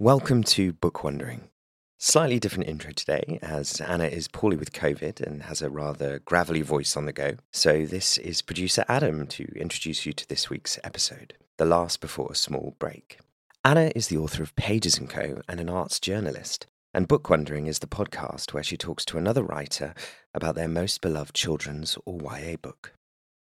[0.00, 1.50] Welcome to Book Wandering.
[1.98, 6.62] Slightly different intro today, as Anna is poorly with COVID and has a rather gravelly
[6.62, 7.36] voice on the go.
[7.52, 12.32] So, this is producer Adam to introduce you to this week's episode, the last before
[12.32, 13.18] a small break.
[13.62, 15.42] Anna is the author of Pages & Co.
[15.46, 19.42] and an arts journalist, and Book Wandering is the podcast where she talks to another
[19.42, 19.92] writer
[20.32, 22.94] about their most beloved children's or YA book.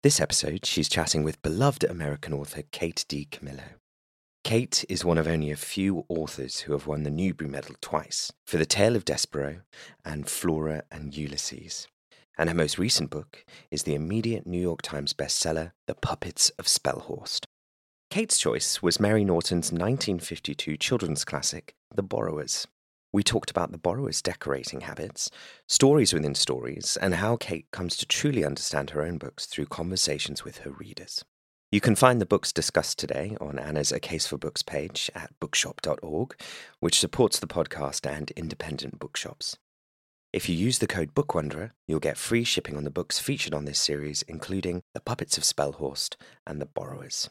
[0.03, 3.77] This episode, she's chatting with beloved American author Kate DiCamillo.
[4.45, 8.31] Kate is one of only a few authors who have won the Newbery Medal twice
[8.45, 9.63] for The Tale of Despereaux
[10.05, 11.89] and Flora and Ulysses.
[12.37, 16.67] And her most recent book is the immediate New York Times bestseller, The Puppets of
[16.67, 17.47] Spelhorst.
[18.11, 22.67] Kate's choice was Mary Norton's 1952 children's classic, The Borrowers.
[23.15, 25.31] We talked about the borrower's decorating habits,
[25.69, 30.45] stories within stories, and how Kate comes to truly understand her own books through conversations
[30.45, 31.25] with her readers.
[31.75, 35.33] You can find the books discussed today on Anna's A Case for Books page at
[35.41, 36.37] bookshop.org,
[36.79, 39.57] which supports the podcast and independent bookshops.
[40.33, 43.65] If you use the code BookWanderer, you'll get free shipping on the books featured on
[43.65, 46.15] this series, including The Puppets of Spelhorst
[46.47, 47.29] and The Borrowers.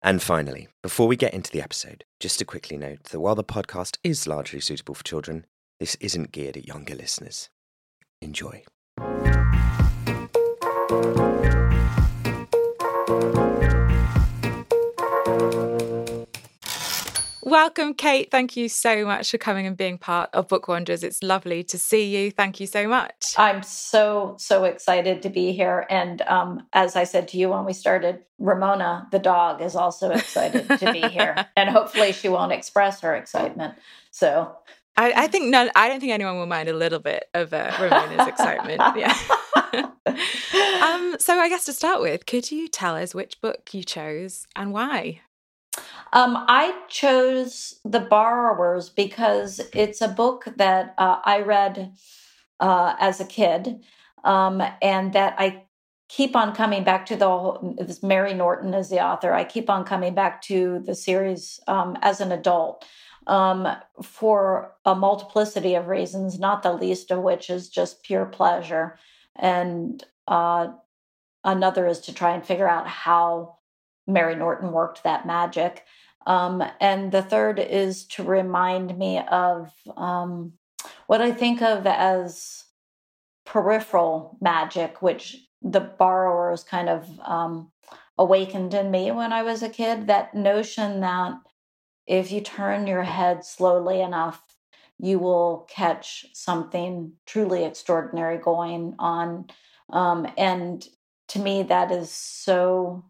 [0.00, 3.44] And finally, before we get into the episode, just to quickly note that while the
[3.44, 5.44] podcast is largely suitable for children,
[5.80, 7.50] this isn't geared at younger listeners.
[8.22, 8.64] Enjoy.
[17.46, 18.28] Welcome, Kate.
[18.32, 21.04] Thank you so much for coming and being part of Book Wanderers.
[21.04, 22.32] It's lovely to see you.
[22.32, 23.34] Thank you so much.
[23.38, 25.86] I'm so, so excited to be here.
[25.88, 30.10] And um, as I said to you when we started, Ramona, the dog, is also
[30.10, 31.46] excited to be here.
[31.56, 33.74] And hopefully she won't express her excitement.
[34.10, 34.56] So
[34.96, 35.70] I, I, think none.
[35.76, 38.82] I don't think anyone will mind a little bit of uh, Ramona's excitement.
[38.96, 39.16] Yeah.
[40.06, 44.46] um, so I guess to start with, could you tell us which book you chose
[44.56, 45.20] and why?
[46.12, 51.92] Um, I chose The Borrowers because it's a book that uh, I read
[52.60, 53.84] uh, as a kid
[54.24, 55.64] um, and that I
[56.08, 59.32] keep on coming back to the whole, Mary Norton is the author.
[59.32, 62.84] I keep on coming back to the series um, as an adult
[63.26, 63.66] um,
[64.02, 68.98] for a multiplicity of reasons, not the least of which is just pure pleasure.
[69.38, 70.68] And uh,
[71.44, 73.58] another is to try and figure out how
[74.06, 75.84] Mary Norton worked that magic.
[76.26, 80.54] Um, and the third is to remind me of um,
[81.06, 82.64] what I think of as
[83.44, 87.70] peripheral magic, which the borrowers kind of um,
[88.18, 90.08] awakened in me when I was a kid.
[90.08, 91.34] That notion that
[92.06, 94.42] if you turn your head slowly enough,
[94.98, 99.46] you will catch something truly extraordinary going on.
[99.90, 100.86] Um, and
[101.28, 103.04] to me, that is so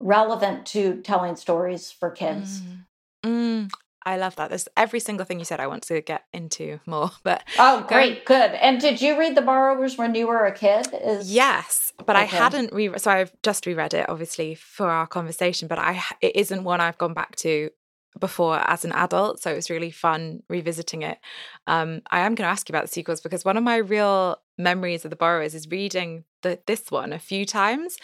[0.00, 2.60] relevant to telling stories for kids.
[2.60, 2.84] Mm.
[3.24, 3.70] Mm,
[4.04, 4.50] I love that.
[4.50, 7.10] There's every single thing you said I want to get into more.
[7.22, 8.24] But Oh, great.
[8.26, 8.52] Good.
[8.52, 10.88] And did you read The Borrowers when you were a kid?
[11.02, 12.22] Is Yes, but okay.
[12.22, 16.36] I hadn't re so I've just reread it obviously for our conversation, but I it
[16.36, 17.70] isn't one I've gone back to
[18.18, 21.18] before as an adult so it was really fun revisiting it.
[21.66, 24.38] Um, i am going to ask you about the sequels because one of my real
[24.58, 27.96] memories of the borrowers is reading the, this one a few times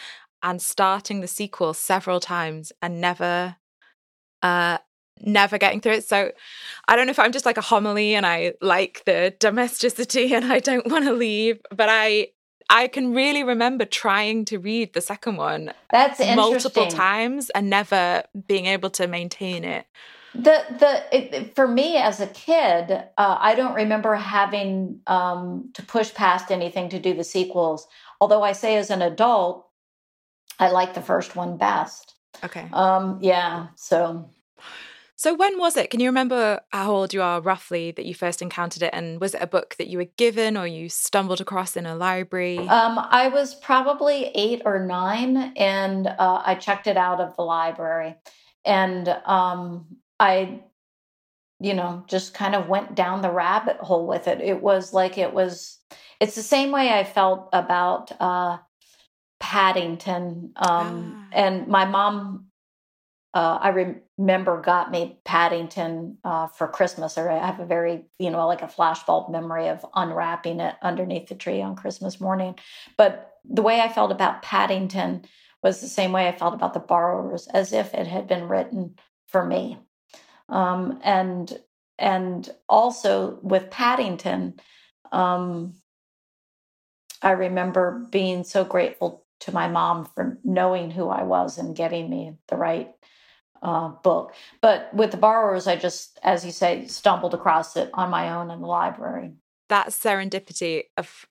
[0.43, 3.55] and starting the sequel several times and never
[4.41, 4.77] uh
[5.23, 6.03] never getting through it.
[6.03, 6.31] So
[6.87, 10.51] i don't know if i'm just like a Homily and i like the domesticity and
[10.51, 12.27] i don't want to leave but i
[12.71, 18.23] i can really remember trying to read the second one that's multiple times and never
[18.47, 19.85] being able to maintain it
[20.33, 25.83] the the it, for me as a kid uh, i don't remember having um, to
[25.83, 27.87] push past anything to do the sequels
[28.19, 29.67] although i say as an adult
[30.61, 32.13] I like the first one best.
[32.43, 32.69] Okay.
[32.71, 33.67] Um, yeah.
[33.75, 34.29] So.
[35.21, 35.91] So when was it?
[35.91, 38.89] Can you remember how old you are roughly that you first encountered it?
[38.91, 41.95] And was it a book that you were given or you stumbled across in a
[41.95, 42.57] library?
[42.57, 47.43] Um, I was probably eight or nine, and uh, I checked it out of the
[47.43, 48.15] library,
[48.65, 50.63] and um, I,
[51.59, 54.41] you know, just kind of went down the rabbit hole with it.
[54.41, 55.77] It was like it was.
[56.19, 58.11] It's the same way I felt about.
[58.19, 58.57] Uh,
[59.39, 60.53] Paddington.
[60.55, 61.27] Um, ah.
[61.33, 62.50] And my mom,
[63.33, 67.17] uh, I remember, got me Paddington uh, for Christmas.
[67.17, 71.27] Or I have a very, you know, like a flashbulb memory of unwrapping it underneath
[71.29, 72.55] the tree on Christmas morning.
[72.97, 75.25] But the way I felt about Paddington
[75.63, 78.95] was the same way I felt about the borrowers, as if it had been written
[79.27, 79.77] for me.
[80.49, 81.57] Um, and
[81.97, 84.59] and also with Paddington,
[85.11, 85.75] um,
[87.21, 92.09] I remember being so grateful to my mom for knowing who I was and getting
[92.09, 92.91] me the right
[93.61, 94.33] uh, book.
[94.61, 98.51] But with the borrowers, I just, as you say, stumbled across it on my own
[98.51, 99.33] in the library.
[99.69, 101.25] That serendipity of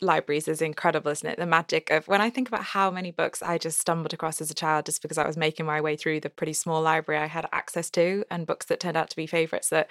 [0.00, 1.38] libraries is incredible, isn't it?
[1.38, 4.50] The magic of when I think about how many books I just stumbled across as
[4.50, 7.26] a child just because I was making my way through the pretty small library I
[7.26, 9.88] had access to and books that turned out to be favorites that,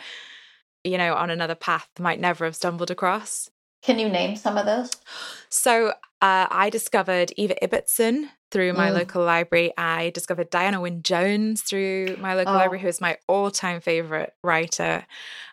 [0.83, 3.49] you know, on another path might never have stumbled across.
[3.81, 4.91] Can you name some of those?
[5.49, 5.89] So
[6.21, 8.95] uh, I discovered Eva Ibbotson through my mm.
[8.95, 9.71] local library.
[9.77, 12.57] I discovered Diana Wynne Jones through my local oh.
[12.57, 15.05] library, who is my all time favorite writer.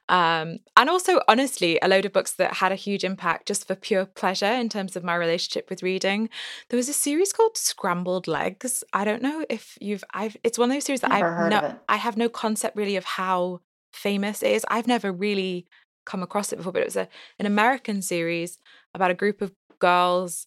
[0.09, 3.75] Um, and also, honestly, a load of books that had a huge impact just for
[3.75, 6.29] pure pleasure in terms of my relationship with reading.
[6.69, 8.85] There was a series called Scrambled Legs.
[8.93, 11.79] I don't know if you've, I've, it's one of those series that Never I've no,
[11.89, 13.61] I have no concept really of how
[13.93, 14.67] famous it is.
[14.69, 15.67] I've never really
[16.05, 17.09] come across it before, but it was a,
[17.39, 18.59] an American series
[18.95, 20.47] about a group of girls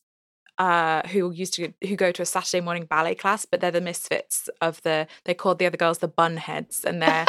[0.57, 3.81] uh, who used to who go to a Saturday morning ballet class, but they're the
[3.81, 5.07] misfits of the.
[5.25, 7.25] They called the other girls the bunheads, and they're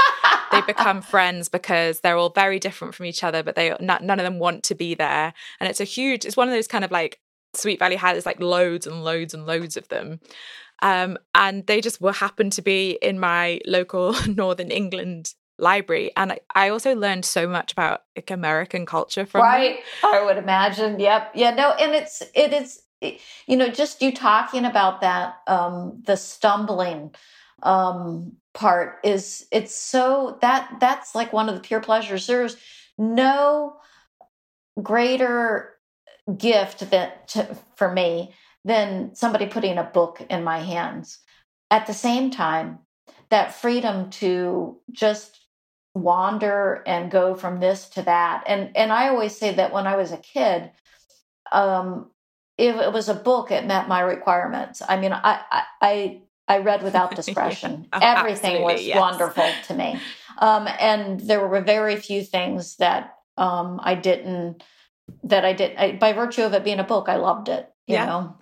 [0.51, 4.25] they become friends because they're all very different from each other, but they none of
[4.25, 5.35] them want to be there.
[5.61, 6.25] And it's a huge.
[6.25, 7.21] It's one of those kind of like
[7.55, 8.13] Sweet Valley High.
[8.13, 10.21] There's like loads and loads and loads of them.
[10.81, 16.39] Um, and they just will happen to be in my local Northern England library and
[16.55, 19.81] I, also learned so much about like american culture from right.
[20.05, 20.99] I would imagine.
[21.01, 21.33] Yep.
[21.35, 22.83] Yeah no and it's it is
[23.47, 27.15] you know just you talking about that um the stumbling
[27.63, 32.27] um part is it's so that that's like one of the pure pleasures.
[32.27, 32.57] There's
[32.97, 33.77] no
[34.83, 35.75] greater
[36.37, 38.35] gift that to, for me
[38.65, 41.21] than somebody putting a book in my hands.
[41.71, 42.81] At the same time
[43.31, 45.39] that freedom to just
[45.95, 49.97] wander and go from this to that and and i always say that when i
[49.97, 50.71] was a kid
[51.51, 52.11] um
[52.59, 54.83] if it was a book, it met my requirements.
[54.87, 55.41] I mean, I
[55.81, 57.87] I I, read without discretion.
[57.93, 58.99] oh, Everything was yes.
[58.99, 59.99] wonderful to me,
[60.39, 64.63] um, and there were very few things that um, I didn't
[65.23, 67.09] that I did I, by virtue of it being a book.
[67.09, 67.71] I loved it.
[67.87, 68.07] You yeah.
[68.07, 68.35] know.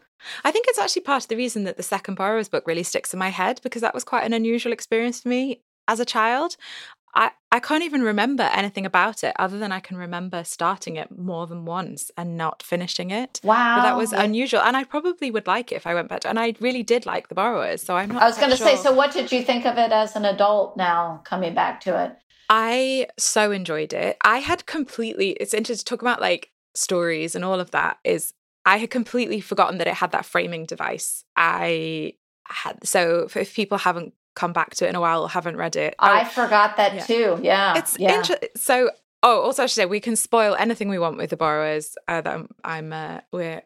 [0.42, 3.12] I think it's actually part of the reason that the second Borrowers book really sticks
[3.12, 6.56] in my head because that was quite an unusual experience for me as a child.
[7.16, 11.16] I, I can't even remember anything about it other than I can remember starting it
[11.16, 13.40] more than once and not finishing it.
[13.42, 13.76] Wow.
[13.76, 14.60] But that was unusual.
[14.60, 17.06] And I probably would like it if I went back to And I really did
[17.06, 17.82] like the borrowers.
[17.82, 18.68] So I'm not I was gonna sure.
[18.68, 22.04] say, so what did you think of it as an adult now coming back to
[22.04, 22.16] it?
[22.50, 24.18] I so enjoyed it.
[24.22, 28.34] I had completely it's interesting to talk about like stories and all of that is
[28.66, 31.24] I had completely forgotten that it had that framing device.
[31.34, 32.12] I
[32.44, 35.74] had so if people haven't come back to it in a while or haven't read
[35.74, 35.96] it.
[35.98, 37.04] I, I forgot that yeah.
[37.04, 37.40] too.
[37.42, 37.78] Yeah.
[37.78, 38.14] It's yeah.
[38.14, 38.50] interesting.
[38.54, 38.90] So,
[39.24, 41.96] oh, also I should say we can spoil anything we want with the borrowers.
[42.06, 43.62] Uh, that I'm, I'm uh, we're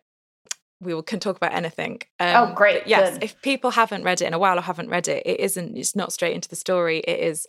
[0.81, 2.01] we can talk about anything.
[2.19, 2.87] Um, oh, great!
[2.87, 3.25] Yes, Good.
[3.25, 5.77] if people haven't read it in a while or haven't read it, it isn't.
[5.77, 7.01] It's not straight into the story.
[7.01, 7.47] It is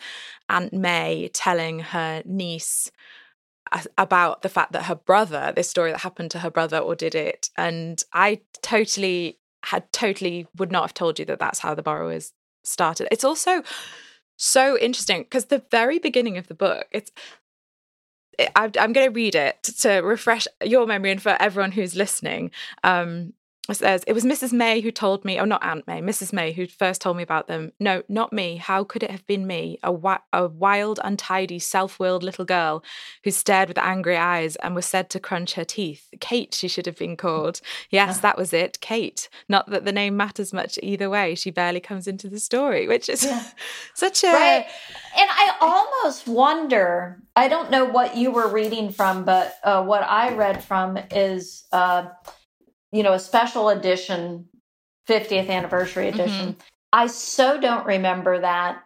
[0.50, 2.92] Aunt May telling her niece
[3.98, 7.16] about the fact that her brother, this story that happened to her brother, or did
[7.16, 11.84] it, and I totally had totally would not have told you that that's how the
[11.84, 13.08] borrowers started.
[13.12, 13.64] It's also
[14.38, 17.12] so interesting because the very beginning of the book, it's
[18.56, 22.52] I, am going to read it to refresh your memory and for everyone who's listening.
[22.84, 23.34] Um,
[23.78, 24.54] says, It was Mrs.
[24.54, 26.34] May who told me, oh, not Aunt May, Mrs.
[26.34, 27.72] May who first told me about them.
[27.80, 28.58] No, not me.
[28.58, 32.84] How could it have been me, a, wi- a wild, untidy, self willed little girl
[33.24, 36.10] who stared with angry eyes and was said to crunch her teeth?
[36.20, 37.62] Kate, she should have been called.
[37.90, 39.30] Yes, that was it, Kate.
[39.48, 41.36] Not that the name matters much either way.
[41.36, 43.44] She barely comes into the story, which is yeah.
[43.94, 44.32] such a.
[44.32, 44.66] Right.
[45.18, 50.04] And I almost wonder, I don't know what you were reading from, but uh, what
[50.04, 51.64] I read from is.
[51.72, 52.10] Uh,
[52.92, 54.48] you know, a special edition,
[55.08, 56.20] 50th anniversary mm-hmm.
[56.20, 56.48] edition.
[56.48, 56.62] Mm-hmm.
[56.94, 58.84] I so don't remember that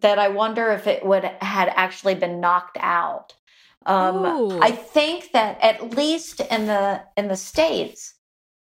[0.00, 3.34] that I wonder if it would had actually been knocked out.
[3.86, 8.14] Um, I think that at least in the in the states,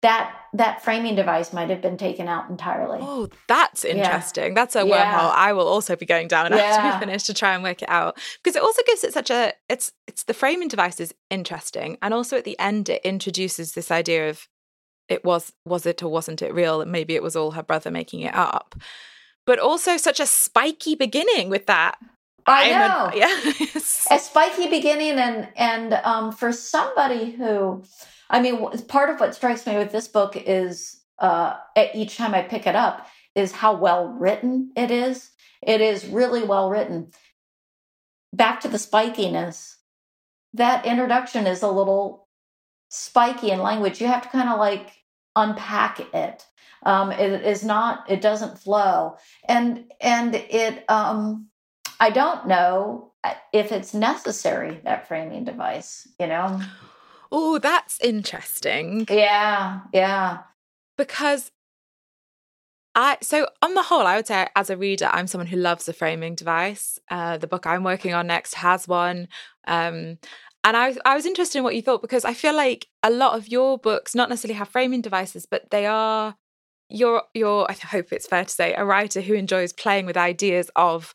[0.02, 2.98] that that framing device might have been taken out entirely.
[3.00, 4.48] Oh, that's interesting.
[4.48, 4.54] Yeah.
[4.54, 5.18] That's a yeah.
[5.18, 6.58] wormhole I will also be going down yeah.
[6.58, 9.30] after we finish to try and work it out because it also gives it such
[9.30, 13.72] a it's it's the framing device is interesting and also at the end it introduces
[13.72, 14.48] this idea of
[15.08, 18.20] it was was it or wasn't it real maybe it was all her brother making
[18.20, 18.74] it up
[19.46, 21.98] but also such a spiky beginning with that
[22.44, 23.10] I know.
[23.12, 24.16] A, yeah.
[24.16, 27.84] a spiky beginning and and um for somebody who
[28.32, 31.56] I mean, part of what strikes me with this book is uh,
[31.94, 35.30] each time I pick it up is how well written it is.
[35.62, 37.12] It is really well written.
[38.32, 39.76] Back to the spikiness,
[40.54, 42.26] that introduction is a little
[42.88, 44.00] spiky in language.
[44.00, 44.90] You have to kind of like
[45.36, 46.46] unpack it.
[46.84, 48.10] Um, it is not.
[48.10, 50.84] It doesn't flow, and and it.
[50.88, 51.48] Um,
[52.00, 53.12] I don't know
[53.52, 56.08] if it's necessary that framing device.
[56.18, 56.60] You know.
[57.34, 59.06] Oh, that's interesting.
[59.08, 60.40] Yeah, yeah.
[60.98, 61.50] Because
[62.94, 65.88] I so on the whole, I would say as a reader, I'm someone who loves
[65.88, 66.98] a framing device.
[67.10, 69.28] Uh, the book I'm working on next has one.
[69.66, 70.18] Um,
[70.64, 73.36] and I, I was interested in what you thought because I feel like a lot
[73.36, 76.36] of your books not necessarily have framing devices, but they are
[76.90, 80.70] you're you're I hope it's fair to say a writer who enjoys playing with ideas
[80.76, 81.14] of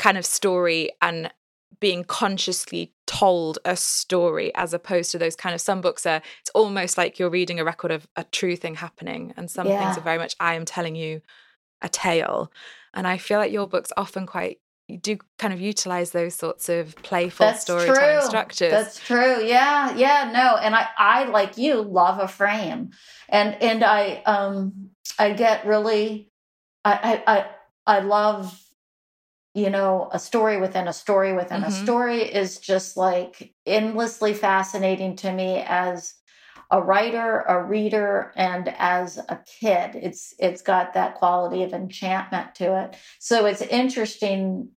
[0.00, 1.32] kind of story and
[1.78, 6.50] being consciously told a story as opposed to those kind of some books are it's
[6.54, 9.78] almost like you're reading a record of a true thing happening and some yeah.
[9.78, 11.20] things are very much i am telling you
[11.82, 12.50] a tale
[12.94, 14.58] and i feel like your books often quite
[14.90, 18.26] you do kind of utilize those sorts of playful That's storytelling true.
[18.26, 18.72] structures.
[18.72, 19.44] That's true.
[19.44, 20.56] Yeah, yeah, no.
[20.56, 22.90] And I, I like you love a frame,
[23.28, 26.32] and and I um I get really,
[26.84, 27.50] I I I,
[27.86, 28.60] I love
[29.54, 31.70] you know, a story within a story within mm-hmm.
[31.70, 36.14] a story is just like endlessly fascinating to me as
[36.70, 39.96] a writer, a reader, and as a kid.
[39.96, 42.96] It's it's got that quality of enchantment to it.
[43.18, 44.70] So it's interesting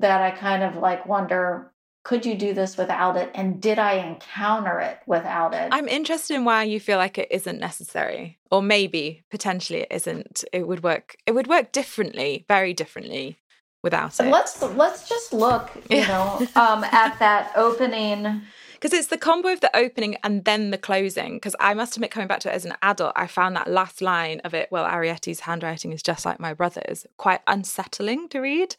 [0.00, 1.72] that I kind of like wonder
[2.04, 6.34] could you do this without it and did i encounter it without it i'm interested
[6.34, 10.82] in why you feel like it isn't necessary or maybe potentially it isn't it would
[10.82, 13.38] work it would work differently very differently
[13.84, 14.30] without it.
[14.30, 16.08] Let's let's just look, you yeah.
[16.08, 18.42] know, um, at that opening.
[18.74, 21.36] Because it's the combo of the opening and then the closing.
[21.36, 24.02] Because I must admit, coming back to it as an adult, I found that last
[24.02, 28.76] line of it, well, Arrietty's handwriting is just like my brother's, quite unsettling to read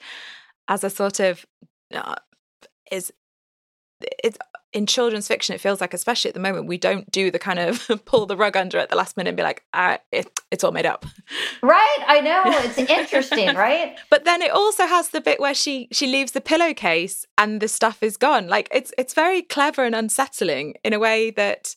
[0.67, 1.47] as a sort of
[1.91, 2.13] uh,
[2.91, 3.11] is
[4.23, 4.37] it's
[4.75, 7.59] in children's fiction, it feels like, especially at the moment, we don't do the kind
[7.59, 10.65] of pull the rug under at the last minute and be like, ah, it, it's
[10.65, 11.05] all made up.
[11.63, 11.97] Right.
[12.05, 12.43] I know.
[12.65, 13.97] It's interesting, right?
[14.09, 17.67] But then it also has the bit where she she leaves the pillowcase and the
[17.67, 18.47] stuff is gone.
[18.47, 21.75] Like it's it's very clever and unsettling in a way that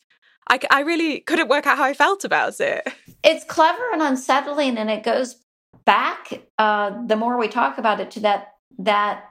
[0.48, 2.88] I, I really couldn't work out how I felt about it.
[3.22, 5.36] It's clever and unsettling, and it goes
[5.84, 6.32] back.
[6.58, 9.24] Uh, the more we talk about it, to that that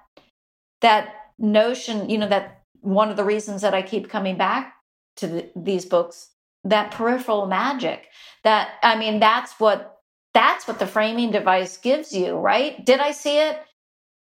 [0.82, 2.57] that notion, you know, that
[2.88, 4.74] one of the reasons that I keep coming back
[5.18, 6.30] to the, these books
[6.64, 8.08] that peripheral magic
[8.44, 10.00] that i mean that's what
[10.34, 12.86] that's what the framing device gives you right?
[12.86, 13.60] Did i see it?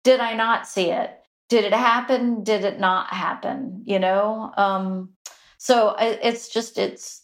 [0.04, 1.12] Did i not see it?
[1.50, 2.44] Did it happen?
[2.44, 3.84] Did it not happen?
[3.86, 5.10] You know um
[5.58, 7.22] so it's just it's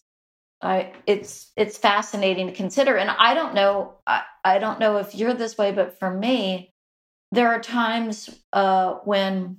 [0.62, 2.98] I, it's it's fascinating to consider.
[2.98, 6.74] And i don't know I, I don't know if you're this way but for me
[7.32, 9.58] there are times uh when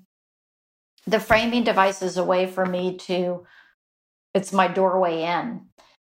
[1.06, 3.46] the framing device is a way for me to
[4.34, 5.66] it's my doorway in.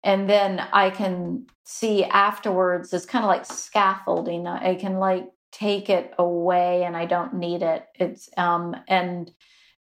[0.03, 4.47] And then i can see afterwards it's kind of like scaffolding.
[4.47, 7.85] I can like take it away and i don't need it.
[7.95, 9.31] It's um and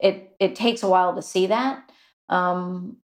[0.01, 1.91] it it takes a while to see that.
[2.29, 2.99] Um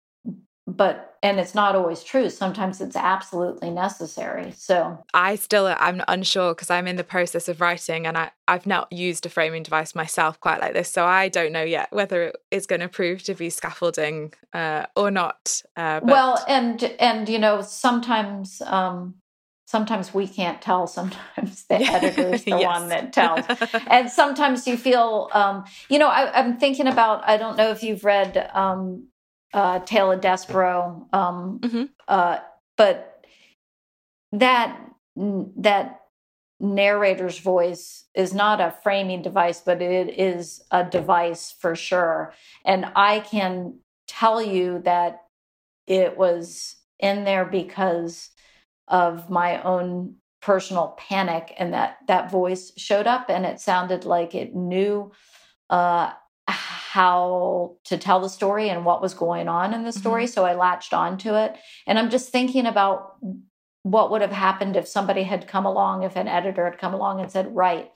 [0.66, 6.54] but and it's not always true sometimes it's absolutely necessary so i still i'm unsure
[6.54, 9.94] because i'm in the process of writing and I, i've not used a framing device
[9.94, 13.22] myself quite like this so i don't know yet whether it is going to prove
[13.24, 16.08] to be scaffolding uh, or not uh, but...
[16.08, 19.14] well and and you know sometimes um
[19.66, 22.64] sometimes we can't tell sometimes the editor is the yes.
[22.64, 23.44] one that tells
[23.88, 27.82] and sometimes you feel um, you know I, am thinking about i don't know if
[27.82, 29.08] you've read um,
[29.54, 31.06] uh, Tale of Despereaux.
[31.14, 31.84] Um, mm-hmm.
[32.08, 32.38] uh,
[32.76, 33.24] but
[34.32, 34.78] that
[35.16, 36.00] that
[36.60, 42.32] narrator's voice is not a framing device, but it is a device for sure.
[42.64, 45.22] And I can tell you that
[45.86, 48.30] it was in there because
[48.88, 54.34] of my own personal panic and that that voice showed up and it sounded like
[54.34, 55.10] it knew
[55.70, 56.12] uh,
[56.94, 60.26] how to tell the story and what was going on in the story.
[60.26, 60.32] Mm-hmm.
[60.32, 61.56] So I latched onto it.
[61.88, 63.16] And I'm just thinking about
[63.82, 67.20] what would have happened if somebody had come along, if an editor had come along
[67.20, 67.90] and said, right,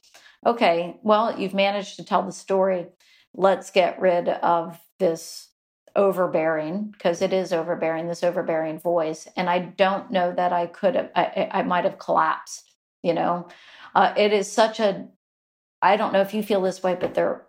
[0.44, 2.88] okay, well, you've managed to tell the story.
[3.34, 5.48] Let's get rid of this
[5.94, 9.28] overbearing, because it is overbearing, this overbearing voice.
[9.36, 12.68] And I don't know that I could have, I, I might have collapsed,
[13.04, 13.46] you know.
[13.94, 15.06] Uh, it is such a,
[15.80, 17.44] I don't know if you feel this way, but there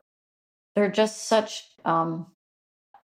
[0.80, 2.28] they're just such um,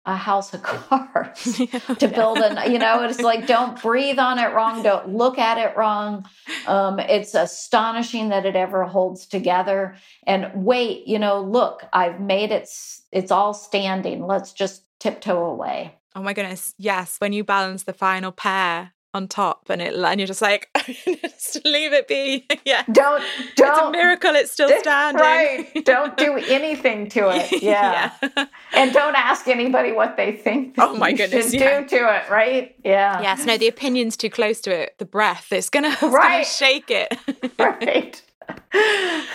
[0.05, 1.57] a house of cards
[1.97, 5.57] to build an you know it's like don't breathe on it wrong don't look at
[5.57, 6.25] it wrong.
[6.67, 9.95] Um, it's astonishing that it ever holds together.
[10.25, 12.69] And wait you know look i've made it
[13.11, 14.25] it's all standing.
[14.25, 15.95] Let's just tiptoe away.
[16.15, 16.73] Oh my goodness.
[16.77, 20.69] Yes when you balance the final pair on top and it and you're just like
[20.85, 22.45] just leave it be.
[22.65, 22.83] Yeah.
[22.91, 23.23] Don't
[23.55, 25.21] don't it's a miracle it's still standing.
[25.21, 25.85] right.
[25.85, 27.61] Don't do anything to it.
[27.61, 28.45] Yeah, yeah.
[28.73, 31.81] and don't ask anybody what they think oh my goodness yeah.
[31.81, 32.75] do to it right?
[32.83, 33.21] Yeah.
[33.21, 34.97] Yes no the opinion's too close to it.
[34.97, 36.31] The breath it's gonna, it's right.
[36.31, 37.17] gonna shake it.
[37.59, 38.21] Right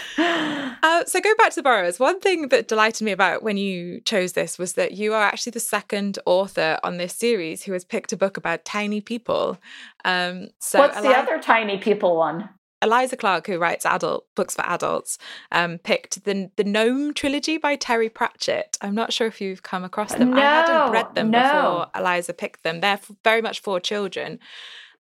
[0.83, 1.99] uh, so go back to the borrowers.
[1.99, 5.53] One thing that delighted me about when you chose this was that you are actually
[5.53, 9.59] the second author on this series who has picked a book about tiny people.
[10.05, 12.49] Um, so what's Eli- the other tiny people one?
[12.83, 15.19] Eliza Clark, who writes adult books for adults,
[15.53, 18.79] um, picked the the Gnome trilogy by Terry Pratchett.
[18.81, 20.31] I'm not sure if you've come across them.
[20.31, 21.43] No, I hadn't read them no.
[21.43, 22.81] before Eliza picked them.
[22.81, 24.39] They're very much for children,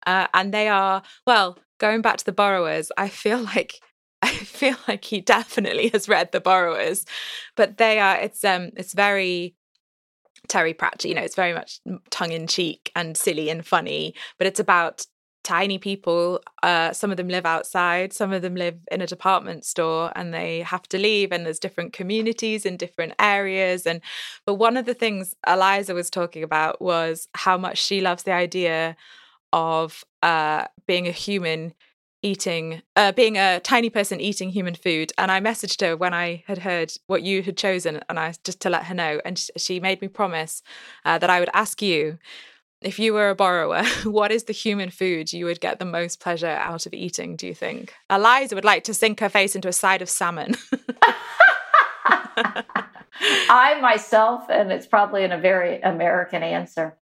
[0.07, 1.59] uh, and they are well.
[1.79, 3.81] Going back to the borrowers, I feel like
[4.23, 7.05] I feel like he definitely has read The Borrowers,
[7.57, 9.55] but they are it's um it's very
[10.49, 14.47] Terry Pratchett, you know, it's very much tongue in cheek and silly and funny, but
[14.47, 15.07] it's about
[15.45, 16.41] tiny people.
[16.63, 20.35] Uh, some of them live outside, some of them live in a department store and
[20.35, 21.33] they have to leave.
[21.33, 23.87] And there's different communities in different areas.
[23.87, 24.01] And
[24.45, 28.33] but one of the things Eliza was talking about was how much she loves the
[28.33, 28.97] idea
[29.53, 31.75] of uh, being a human
[32.23, 35.13] eating, uh, being a tiny person eating human food.
[35.17, 38.61] And I messaged her when I had heard what you had chosen, and I just
[38.61, 39.21] to let her know.
[39.25, 40.63] And she made me promise
[41.05, 42.19] uh, that I would ask you
[42.83, 46.21] if you were a borrower, what is the human food you would get the most
[46.21, 47.37] pleasure out of eating?
[47.37, 50.55] Do you think Eliza would like to sink her face into a side of salmon?
[53.23, 56.97] I myself, and it's probably in a very American answer.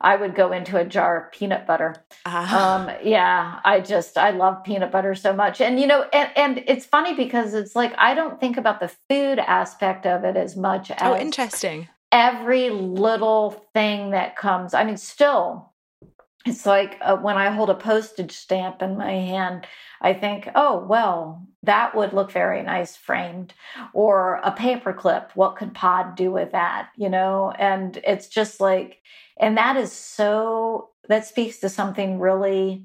[0.00, 1.96] I would go into a jar of peanut butter.
[2.24, 2.56] Uh-huh.
[2.56, 6.64] Um, yeah, I just I love peanut butter so much, and you know, and and
[6.66, 10.56] it's funny because it's like I don't think about the food aspect of it as
[10.56, 11.88] much oh, as oh, interesting.
[12.12, 14.72] Every little thing that comes.
[14.72, 15.72] I mean, still,
[16.46, 19.66] it's like uh, when I hold a postage stamp in my hand.
[20.00, 23.54] I think, oh, well, that would look very nice framed.
[23.92, 26.90] Or a paperclip, what could Pod do with that?
[26.96, 29.02] You know, and it's just like
[29.38, 32.84] and that is so, that speaks to something really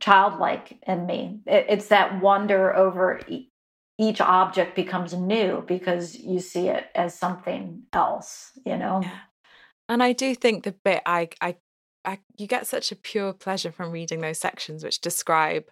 [0.00, 1.40] childlike in me.
[1.46, 3.50] It, it's that wonder over e-
[3.98, 9.02] each object becomes new because you see it as something else, you know?
[9.88, 11.56] And I do think the bit I, I,
[12.04, 15.64] I, you get such a pure pleasure from reading those sections which describe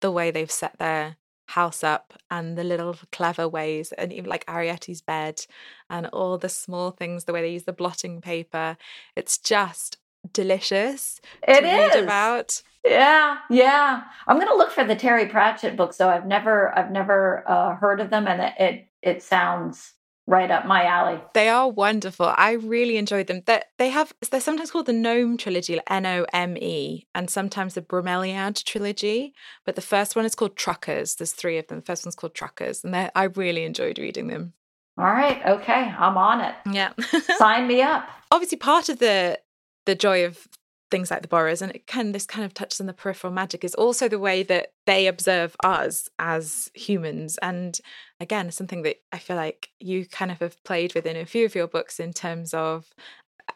[0.00, 1.16] the way they've set their
[1.48, 5.44] house up and the little clever ways and even like Arrietty's bed
[5.90, 8.76] and all the small things the way they use the blotting paper.
[9.16, 9.96] It's just
[10.32, 12.02] delicious It is.
[12.02, 12.62] about.
[12.84, 14.02] Yeah yeah.
[14.26, 16.08] I'm going to look for the terry pratchett books though.
[16.10, 19.94] I've never i've never uh, heard of them and it, it it sounds
[20.28, 21.18] right up my alley.
[21.32, 22.32] They are wonderful.
[22.36, 23.42] I really enjoyed them.
[23.46, 27.74] They they have they're sometimes called the Gnome trilogy, N O M E, and sometimes
[27.74, 29.34] the Bromeliad trilogy.
[29.64, 31.16] But the first one is called Truckers.
[31.16, 31.80] There's three of them.
[31.80, 34.52] The first one's called Truckers, and I really enjoyed reading them.
[34.98, 36.54] All right, okay, I'm on it.
[36.70, 36.92] Yeah,
[37.38, 38.08] sign me up.
[38.30, 39.40] Obviously, part of the
[39.86, 40.46] the joy of
[40.90, 43.64] things like the borrowers and it can this kind of touches on the peripheral magic
[43.64, 47.38] is also the way that they observe us as humans.
[47.42, 47.78] And
[48.20, 51.44] again something that i feel like you kind of have played with in a few
[51.44, 52.92] of your books in terms of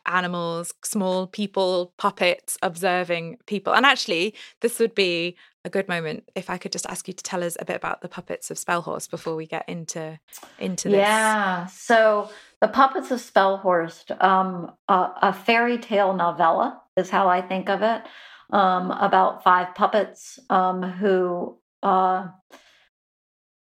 [0.06, 3.74] animals small people puppets observing people.
[3.74, 7.22] And actually this would be a good moment if i could just ask you to
[7.22, 10.18] tell us a bit about the puppets of Spelhorst before we get into
[10.58, 10.98] into this.
[10.98, 17.40] Yeah so the puppets of Spelhorst um, a, a fairy tale novella is how I
[17.40, 18.02] think of it.
[18.50, 22.28] Um, about five puppets um, who uh,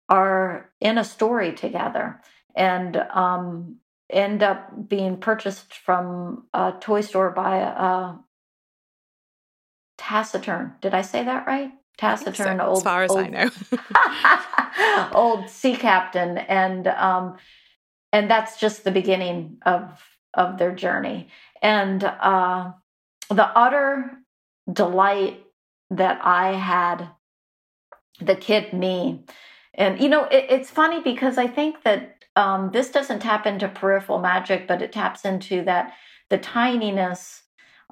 [0.08, 2.20] are in a story together
[2.56, 3.76] and um,
[4.11, 8.14] end up being purchased from a toy store by a
[9.98, 10.74] taciturn.
[10.80, 11.70] Did I say that right?
[11.98, 17.37] Taciturn, so, old, as far as old, I know, old sea captain, and um,
[18.12, 20.02] and that's just the beginning of
[20.35, 21.28] of their journey.
[21.61, 22.72] And uh,
[23.33, 24.18] the utter
[24.71, 25.45] delight
[25.90, 27.09] that I had,
[28.21, 29.25] the kid me.
[29.75, 33.68] And, you know, it, it's funny because I think that um, this doesn't tap into
[33.68, 35.92] peripheral magic, but it taps into that,
[36.31, 37.42] the tininess.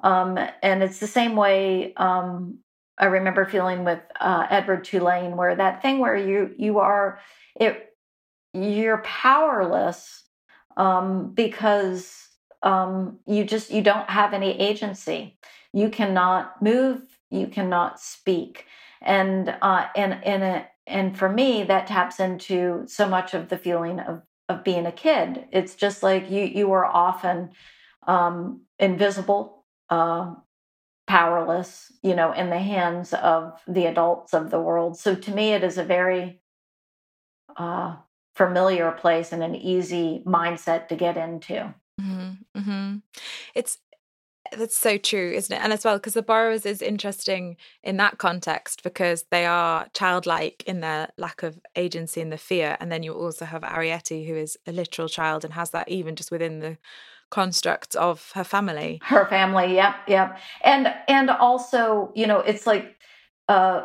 [0.03, 2.59] Um, and it's the same way um,
[2.97, 7.19] I remember feeling with uh, Edward Tulane, where that thing where you, you are,
[7.55, 7.95] it,
[8.53, 10.23] you're powerless
[10.77, 12.27] um, because
[12.63, 15.37] um, you just you don't have any agency
[15.73, 18.65] you cannot move you cannot speak
[19.01, 23.57] and uh, and and it, and for me that taps into so much of the
[23.57, 27.49] feeling of of being a kid it's just like you you are often
[28.07, 30.33] um, invisible uh,
[31.07, 34.97] powerless, you know, in the hands of the adults of the world.
[34.97, 36.41] So to me, it is a very
[37.57, 37.95] uh,
[38.35, 41.73] familiar place and an easy mindset to get into.
[42.01, 42.97] Mm-hmm, mm-hmm.
[43.55, 43.77] It's
[44.57, 45.61] that's so true, isn't it?
[45.63, 50.63] And as well, because the borrowers is interesting in that context because they are childlike
[50.65, 52.75] in their lack of agency and the fear.
[52.79, 56.15] And then you also have Arrietty, who is a literal child and has that even
[56.15, 56.77] just within the
[57.29, 58.99] construct of her family.
[59.03, 60.37] Her family, yep, yep.
[60.63, 62.97] And and also, you know, it's like
[63.47, 63.83] uh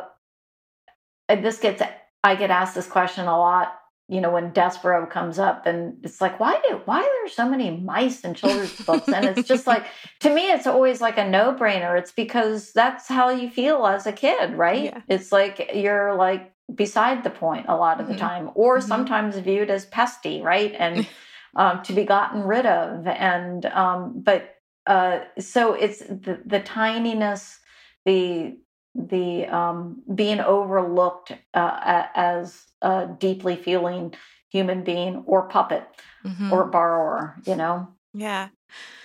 [1.29, 1.81] this gets
[2.23, 3.73] I get asked this question a lot
[4.09, 7.47] you know when Despereaux comes up and it's like why do why are there so
[7.47, 9.85] many mice in children's books and it's just like
[10.19, 14.13] to me it's always like a no-brainer it's because that's how you feel as a
[14.13, 15.01] kid right yeah.
[15.07, 18.13] it's like you're like beside the point a lot of mm-hmm.
[18.13, 18.87] the time or mm-hmm.
[18.87, 21.07] sometimes viewed as pesty right and
[21.55, 24.53] um, to be gotten rid of and um, but
[24.85, 27.57] uh, so it's the, the tininess
[28.05, 28.57] the
[28.95, 34.13] the um, being overlooked uh, as a deeply feeling
[34.49, 35.87] human being or puppet
[36.25, 36.51] mm-hmm.
[36.51, 37.87] or borrower, you know?
[38.13, 38.49] Yeah.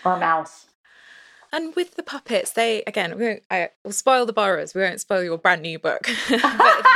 [0.05, 0.66] Or mouse.
[1.53, 4.75] And with the puppets, they again, we won't, I will spoil the borrowers.
[4.75, 6.87] We won't spoil your brand new book, but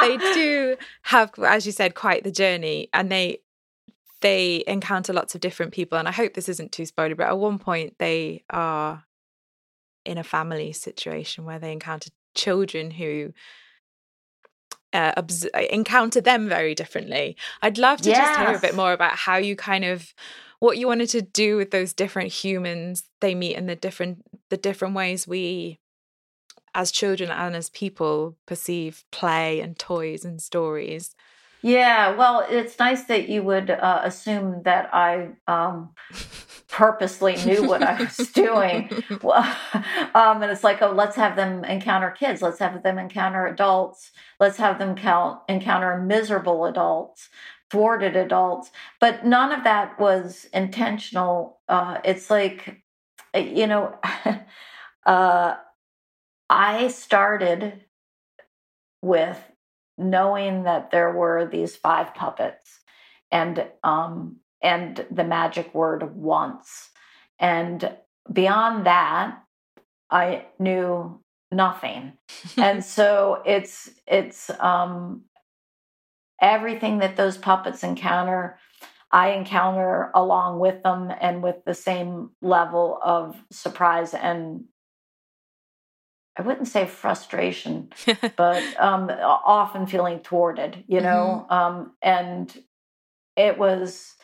[0.00, 3.40] they do have, as you said, quite the journey, and they
[4.22, 5.98] they encounter lots of different people.
[5.98, 9.04] And I hope this isn't too spoiler, but at one point they are
[10.06, 13.32] in a family situation where they encounter children who
[14.92, 17.36] uh, obs- uh, encounter them very differently.
[17.60, 18.28] I'd love to yes.
[18.28, 20.14] just hear a bit more about how you kind of
[20.60, 24.56] what you wanted to do with those different humans they meet and the different the
[24.56, 25.78] different ways we
[26.74, 31.14] as children and as people perceive play and toys and stories.
[31.60, 35.90] Yeah, well, it's nice that you would uh, assume that I um,
[36.78, 38.88] purposely knew what I was doing.
[40.14, 42.40] um, and it's like, oh, let's have them encounter kids.
[42.40, 44.12] Let's have them encounter adults.
[44.38, 47.30] Let's have them count, encounter miserable adults,
[47.68, 48.70] thwarted adults.
[49.00, 51.58] But none of that was intentional.
[51.68, 52.80] Uh, it's like,
[53.34, 53.98] you know,
[55.04, 55.56] uh,
[56.48, 57.86] I started
[59.02, 59.42] with
[59.96, 62.78] knowing that there were these five puppets
[63.32, 66.90] and um, and the magic word once.
[67.38, 67.96] And
[68.32, 69.42] beyond that,
[70.10, 72.14] I knew nothing.
[72.56, 75.22] and so it's it's um
[76.40, 78.58] everything that those puppets encounter
[79.10, 84.64] I encounter along with them and with the same level of surprise and
[86.38, 87.88] I wouldn't say frustration,
[88.36, 91.46] but um, often feeling thwarted, you know.
[91.50, 91.52] Mm-hmm.
[91.52, 92.62] Um, and
[93.36, 94.14] it was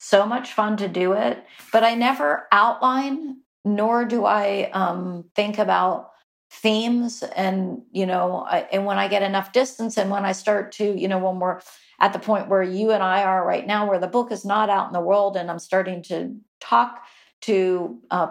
[0.00, 3.36] so much fun to do it, but I never outline,
[3.66, 6.10] nor do I um, think about
[6.50, 7.22] themes.
[7.36, 10.98] And, you know, I, and when I get enough distance and when I start to,
[10.98, 11.60] you know, when we're
[12.00, 14.70] at the point where you and I are right now, where the book is not
[14.70, 17.02] out in the world and I'm starting to talk
[17.42, 18.28] to uh,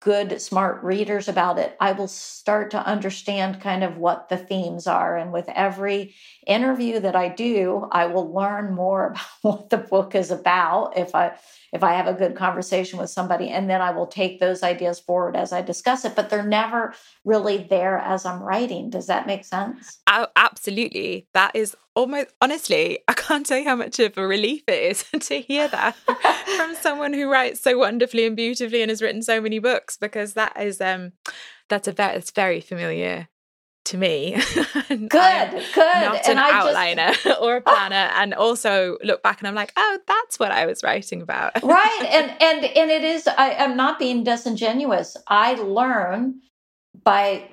[0.00, 4.86] good, smart readers about it, I will start to understand kind of what the themes
[4.86, 5.16] are.
[5.16, 6.14] And with every
[6.46, 11.14] interview that I do, I will learn more about what the book is about if
[11.14, 11.32] I
[11.72, 14.98] if I have a good conversation with somebody, and then I will take those ideas
[14.98, 16.16] forward as I discuss it.
[16.16, 18.90] But they're never really there as I'm writing.
[18.90, 19.98] Does that make sense?
[20.08, 21.28] Oh, absolutely.
[21.32, 25.04] That is almost honestly, I can't tell you how much of a relief it is
[25.28, 25.96] to hear that
[26.56, 30.34] from someone who writes so wonderfully and beautifully and has written so many books because
[30.34, 31.12] that is um
[31.68, 33.28] that's a very it's very familiar
[33.86, 34.32] to me.
[34.88, 35.10] good, good.
[35.76, 37.40] Not and an I outliner just...
[37.40, 40.82] or a planner, and also look back and I'm like, oh, that's what I was
[40.82, 41.62] writing about.
[41.62, 43.26] right, and and and it is.
[43.26, 45.16] I, I am not being disingenuous.
[45.26, 46.40] I learn
[47.02, 47.48] by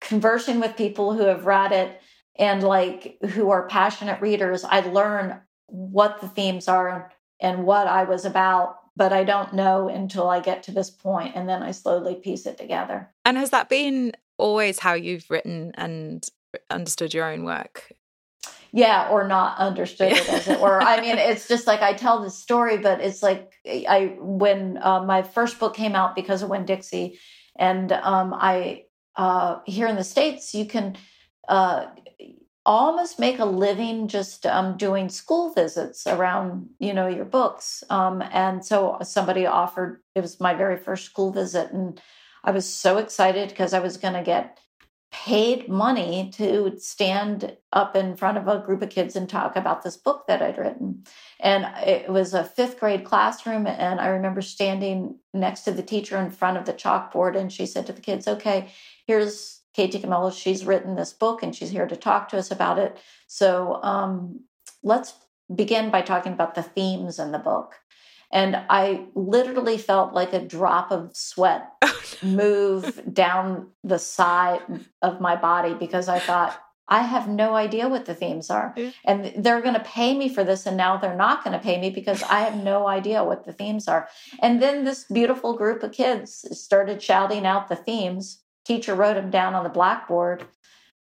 [0.00, 2.00] conversing with people who have read it
[2.36, 4.64] and like who are passionate readers.
[4.64, 9.88] I learn what the themes are and what I was about but I don't know
[9.88, 13.10] until I get to this point and then I slowly piece it together.
[13.24, 16.26] And has that been always how you've written and
[16.70, 17.92] understood your own work
[18.72, 22.22] yeah or not understood it as it were i mean it's just like i tell
[22.22, 26.50] this story but it's like i when uh, my first book came out because of
[26.50, 27.18] Winn-Dixie
[27.56, 28.84] and um, i
[29.16, 30.96] uh, here in the states you can
[31.48, 31.86] uh,
[32.64, 38.22] almost make a living just um, doing school visits around you know your books um,
[38.32, 42.00] and so somebody offered it was my very first school visit and
[42.44, 44.58] I was so excited because I was going to get
[45.12, 49.82] paid money to stand up in front of a group of kids and talk about
[49.82, 51.04] this book that I'd written.
[51.38, 53.66] And it was a fifth grade classroom.
[53.66, 57.36] And I remember standing next to the teacher in front of the chalkboard.
[57.36, 58.70] And she said to the kids, Okay,
[59.06, 60.32] here's Kate DiCamillo.
[60.32, 62.98] She's written this book and she's here to talk to us about it.
[63.26, 64.40] So um,
[64.82, 65.14] let's
[65.54, 67.74] begin by talking about the themes in the book.
[68.30, 71.68] And I literally felt like a drop of sweat
[72.22, 74.62] move down the side
[75.02, 76.58] of my body because I thought,
[76.88, 78.74] I have no idea what the themes are.
[79.04, 80.66] And they're going to pay me for this.
[80.66, 83.52] And now they're not going to pay me because I have no idea what the
[83.52, 84.08] themes are.
[84.40, 88.42] And then this beautiful group of kids started shouting out the themes.
[88.64, 90.44] Teacher wrote them down on the blackboard.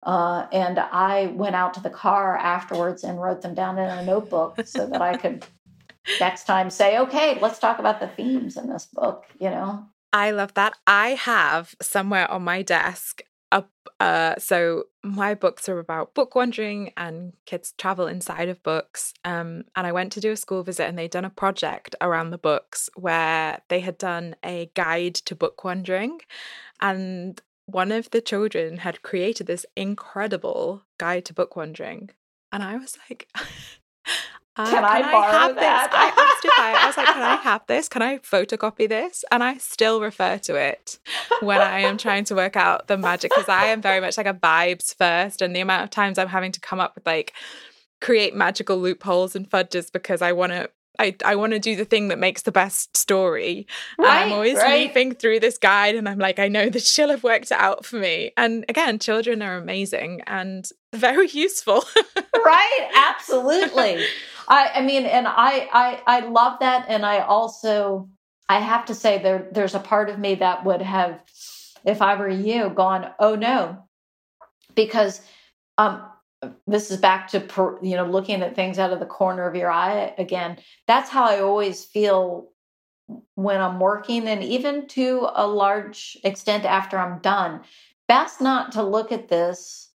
[0.02, 4.04] Uh, and I went out to the car afterwards and wrote them down in a
[4.04, 5.44] notebook so that I could
[6.20, 9.86] next time say, okay, let's talk about the themes in this book, you know?
[10.12, 10.74] I love that.
[10.86, 13.22] I have somewhere on my desk
[14.00, 19.64] uh so my books are about book wandering and kids travel inside of books um
[19.76, 22.38] and I went to do a school visit and they'd done a project around the
[22.38, 26.20] books where they had done a guide to book wandering
[26.80, 32.10] and one of the children had created this incredible guide to book wandering
[32.52, 33.28] and I was like
[34.56, 35.90] Uh, can, can, I, I have that?
[35.90, 35.98] this?
[35.98, 37.88] I asked if I, I was like, can I have this?
[37.88, 39.24] Can I photocopy this?
[39.30, 40.98] And I still refer to it
[41.40, 44.26] when I am trying to work out the magic because I am very much like
[44.26, 45.40] a vibes first.
[45.40, 47.32] And the amount of times I'm having to come up with like
[48.00, 51.86] create magical loopholes and fudges because I want to I, I want to do the
[51.86, 53.66] thing that makes the best story.
[53.98, 54.86] Right, I'm always right.
[54.86, 57.86] leafing through this guide and I'm like, I know that she'll have worked it out
[57.86, 58.32] for me.
[58.36, 61.84] And again, children are amazing and very useful.
[62.44, 62.90] right.
[62.94, 64.04] Absolutely.
[64.48, 66.86] I, I mean, and I, I, I love that.
[66.88, 68.10] And I also,
[68.48, 71.20] I have to say there, there's a part of me that would have,
[71.84, 73.84] if I were you, gone, oh no,
[74.74, 75.22] because,
[75.78, 76.02] um,
[76.66, 79.70] this is back to you know looking at things out of the corner of your
[79.70, 80.58] eye again.
[80.86, 82.48] That's how i always feel
[83.34, 87.60] when i'm working and even to a large extent after i'm done.
[88.08, 89.90] Best not to look at this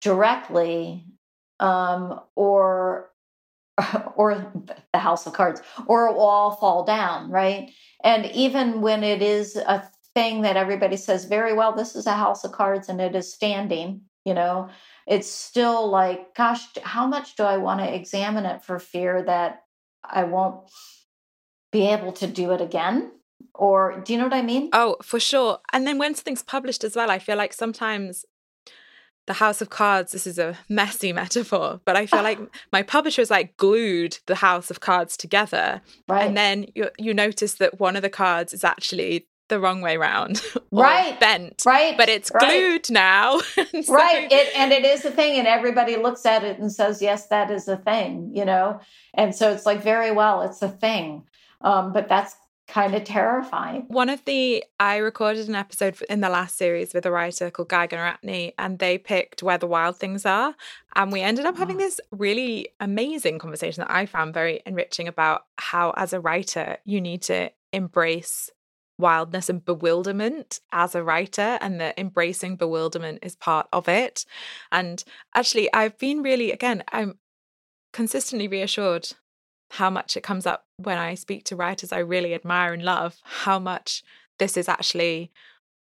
[0.00, 1.04] directly
[1.60, 3.10] um, or
[4.16, 4.52] or
[4.92, 7.70] the house of cards, or it will all fall down, right?
[8.02, 12.12] And even when it is a thing that everybody says very well, this is a
[12.12, 14.68] house of cards and it is standing, you know,
[15.08, 19.62] it's still like, gosh, how much do I want to examine it for fear that
[20.04, 20.70] I won't
[21.72, 23.12] be able to do it again?
[23.54, 24.68] Or do you know what I mean?
[24.72, 25.60] Oh, for sure.
[25.72, 28.26] And then when something's published as well, I feel like sometimes
[29.26, 32.38] the house of cards this is a messy metaphor but i feel like
[32.72, 36.26] my publishers like glued the house of cards together right.
[36.28, 39.96] and then you, you notice that one of the cards is actually the wrong way
[39.96, 42.40] round right bent right but it's right.
[42.40, 43.38] glued now
[43.82, 47.02] so, right it, and it is a thing and everybody looks at it and says
[47.02, 48.80] yes that is a thing you know
[49.14, 51.24] and so it's like very well it's a thing
[51.60, 52.36] um, but that's
[52.68, 53.86] kind of terrifying.
[53.88, 57.70] One of the I recorded an episode in the last series with a writer called
[57.70, 60.54] Guy Gunaratne, and they picked where the wild things are,
[60.94, 61.80] and we ended up having oh.
[61.80, 67.00] this really amazing conversation that I found very enriching about how, as a writer, you
[67.00, 68.50] need to embrace
[68.98, 74.24] wildness and bewilderment as a writer and that embracing bewilderment is part of it.
[74.72, 75.02] And
[75.34, 77.18] actually i've been really again i'm
[77.92, 79.08] consistently reassured
[79.72, 83.16] how much it comes up when I speak to writers I really admire and love,
[83.22, 84.02] how much
[84.38, 85.30] this is actually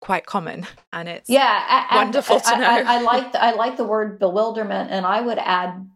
[0.01, 0.67] quite common.
[0.93, 2.67] And it's yeah I, wonderful I, to know.
[2.67, 5.89] I, I, like the, I like the word bewilderment and I would add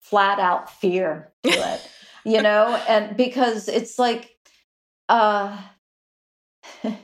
[0.00, 1.90] flat out fear to it,
[2.24, 4.30] you know, and because it's like
[5.08, 5.60] uh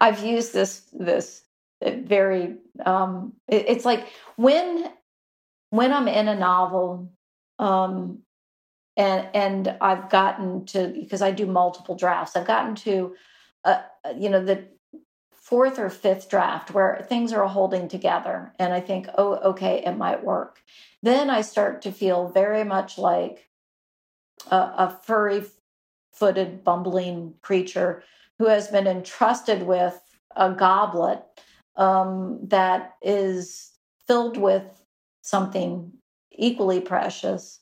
[0.00, 1.42] I've used this this
[1.82, 4.90] very um it, it's like when
[5.70, 7.10] when I'm in a novel
[7.58, 8.20] um,
[8.96, 12.36] and and I've gotten to because I do multiple drafts.
[12.36, 13.14] I've gotten to
[13.64, 14.66] uh, uh, you know the
[15.32, 19.96] fourth or fifth draft where things are holding together, and I think, oh, okay, it
[19.96, 20.62] might work.
[21.02, 23.48] Then I start to feel very much like
[24.50, 25.00] a, a
[26.18, 28.02] furry-footed, bumbling creature
[28.38, 30.00] who has been entrusted with
[30.36, 31.22] a goblet
[31.76, 33.72] um, that is
[34.06, 34.64] filled with
[35.22, 35.92] something
[36.32, 37.60] equally precious.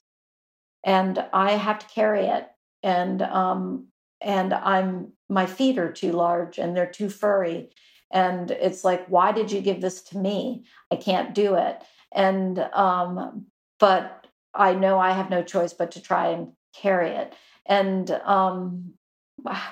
[0.85, 2.47] And i have to carry it.
[2.83, 3.88] And um
[4.21, 7.71] and i'm my feet are too large and they're too furry.
[8.12, 10.64] And it's like why did you give this to me?
[10.92, 11.83] I can't do it.
[12.12, 13.47] And um
[13.81, 17.35] but i know i have no choice but to try and carry it
[17.68, 18.94] and um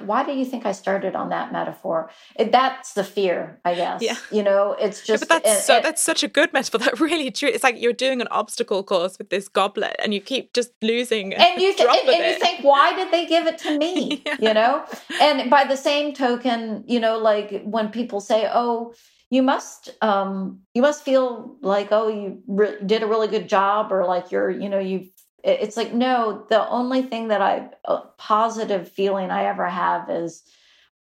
[0.01, 2.11] why do you think I started on that metaphor?
[2.37, 4.03] It, that's the fear, I guess.
[4.03, 4.17] Yeah.
[4.31, 5.25] You know, it's just.
[5.25, 5.81] Yeah, but that's so.
[5.83, 6.81] that's such a good metaphor.
[6.85, 7.49] That really true.
[7.49, 11.33] It's like you're doing an obstacle course with this goblet, and you keep just losing.
[11.35, 14.23] And you th- and, and you think, why did they give it to me?
[14.27, 14.37] yeah.
[14.41, 14.85] You know,
[15.21, 18.95] and by the same token, you know, like when people say, "Oh."
[19.31, 23.91] you must um you must feel like oh you re- did a really good job
[23.91, 25.09] or like you're you know you
[25.45, 30.43] it's like no the only thing that i a positive feeling i ever have is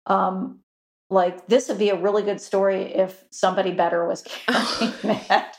[0.06, 0.60] um
[1.10, 4.92] like this would be a really good story if somebody better was carrying
[5.28, 5.56] that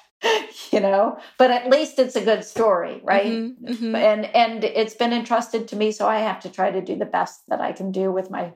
[0.72, 1.20] you know?
[1.38, 3.26] But at least it's a good story right?
[3.26, 3.96] Mm-hmm, mm-hmm.
[3.96, 7.06] and and it's been entrusted to me so i have to try to do the
[7.06, 8.54] best that i can do with my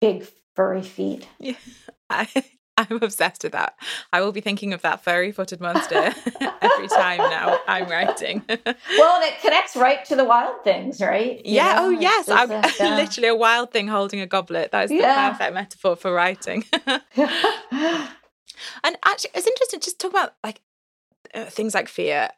[0.00, 1.26] big furry feet.
[1.38, 1.54] Yeah
[2.10, 2.26] I,
[2.90, 3.74] I'm obsessed with that.
[4.12, 5.96] I will be thinking of that furry footed monster
[6.62, 8.44] every time now I'm writing.
[8.48, 11.44] well, and it connects right to the wild things, right?
[11.44, 11.74] You yeah.
[11.74, 12.28] Know, oh, yes.
[12.28, 14.70] I'm literally a wild thing holding a goblet.
[14.70, 15.30] That is the yeah.
[15.30, 16.64] perfect metaphor for writing.
[16.72, 16.94] and
[19.04, 20.60] actually, it's interesting just talk about like
[21.34, 22.30] uh, things like fear.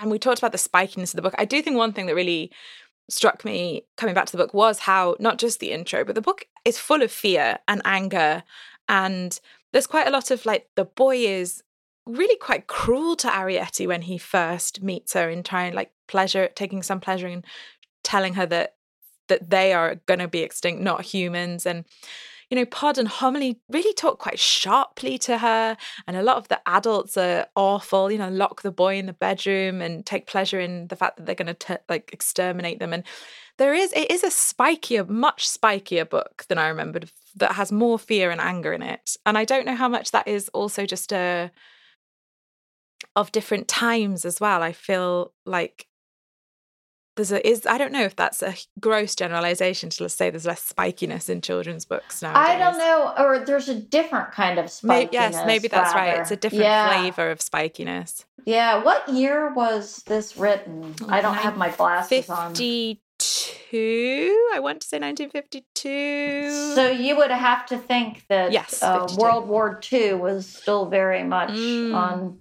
[0.00, 1.34] And we talked about the spikiness of the book.
[1.36, 2.52] I do think one thing that really
[3.10, 6.22] struck me coming back to the book was how not just the intro, but the
[6.22, 8.44] book is full of fear and anger
[8.88, 9.40] and
[9.74, 11.64] there's quite a lot of like the boy is
[12.06, 16.80] really quite cruel to Arrietty when he first meets her and trying like pleasure taking
[16.80, 17.42] some pleasure in
[18.04, 18.76] telling her that
[19.26, 21.84] that they are going to be extinct not humans and
[22.54, 26.46] you know pod and homily really talk quite sharply to her and a lot of
[26.46, 30.60] the adults are awful you know lock the boy in the bedroom and take pleasure
[30.60, 33.02] in the fact that they're going to like exterminate them and
[33.58, 37.98] there is it is a spikier much spikier book than i remembered that has more
[37.98, 39.16] fear and anger in it.
[39.26, 41.50] And I don't know how much that is also just a
[43.16, 44.62] of different times as well.
[44.62, 45.86] I feel like
[47.16, 50.72] there's a is I don't know if that's a gross generalization to say there's less
[50.72, 52.32] spikiness in children's books now.
[52.34, 54.88] I don't know, or there's a different kind of spikiness.
[54.88, 56.12] Maybe, yes, maybe that's rather.
[56.12, 56.20] right.
[56.20, 57.00] It's a different yeah.
[57.00, 58.24] flavor of spikiness.
[58.44, 58.82] Yeah.
[58.82, 60.94] What year was this written?
[61.08, 62.54] I don't have my glasses 50, on.
[62.54, 69.06] 52 i want to say 1952 so you would have to think that yes, uh,
[69.16, 71.94] world war ii was still very much mm.
[71.94, 72.38] on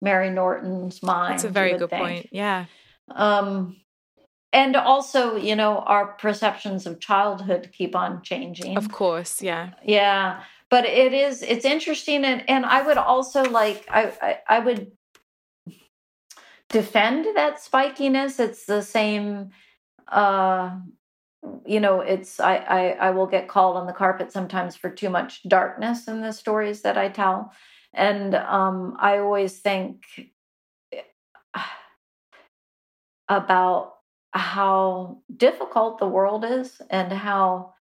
[0.00, 2.02] mary norton's mind that's a very good think.
[2.02, 2.64] point yeah
[3.14, 3.76] um
[4.52, 8.76] and also you know our perceptions of childhood keep on changing.
[8.76, 9.70] Of course yeah.
[9.84, 14.58] Yeah but it is it's interesting and and i would also like i, I, I
[14.58, 14.90] would
[16.68, 18.40] defend that spikiness.
[18.40, 19.50] It's the same
[20.08, 20.76] uh,
[21.64, 25.10] you know, it's I, I I will get called on the carpet sometimes for too
[25.10, 27.52] much darkness in the stories that I tell,
[27.92, 30.02] and um, I always think
[33.28, 33.95] about
[34.36, 37.74] how difficult the world is and how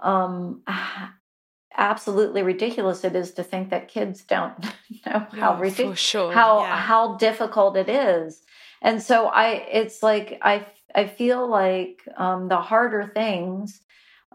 [0.00, 0.62] um,
[1.76, 4.60] absolutely ridiculous it is to think that kids don't
[5.06, 6.32] know how oh, ridiculous sure.
[6.32, 6.76] how yeah.
[6.76, 8.42] how difficult it is
[8.82, 13.80] and so i it's like i I feel like um, the harder things,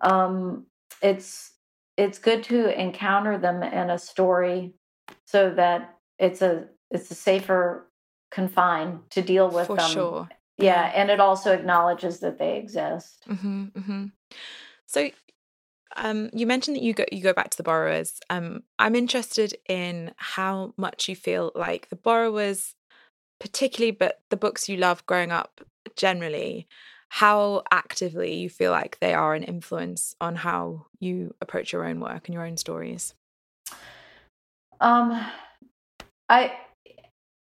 [0.01, 0.65] um,
[1.01, 1.51] it's
[1.97, 4.73] it's good to encounter them in a story
[5.25, 7.89] so that it's a it's a safer
[8.31, 9.91] confine to deal with For them.
[9.91, 10.29] Sure.
[10.57, 13.25] Yeah, and it also acknowledges that they exist.
[13.27, 14.05] Mm-hmm, mm-hmm.
[14.85, 15.09] So,
[15.95, 18.19] um, you mentioned that you go you go back to the borrowers.
[18.29, 22.75] Um, I'm interested in how much you feel like the borrowers,
[23.39, 25.61] particularly, but the books you love growing up,
[25.95, 26.67] generally
[27.13, 31.99] how actively you feel like they are an influence on how you approach your own
[31.99, 33.13] work and your own stories
[34.81, 35.23] um
[36.27, 36.53] i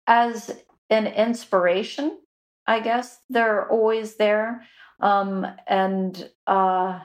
[0.06, 0.56] as
[0.92, 2.16] an inspiration
[2.68, 4.64] i guess they're always there
[5.00, 7.00] um and uh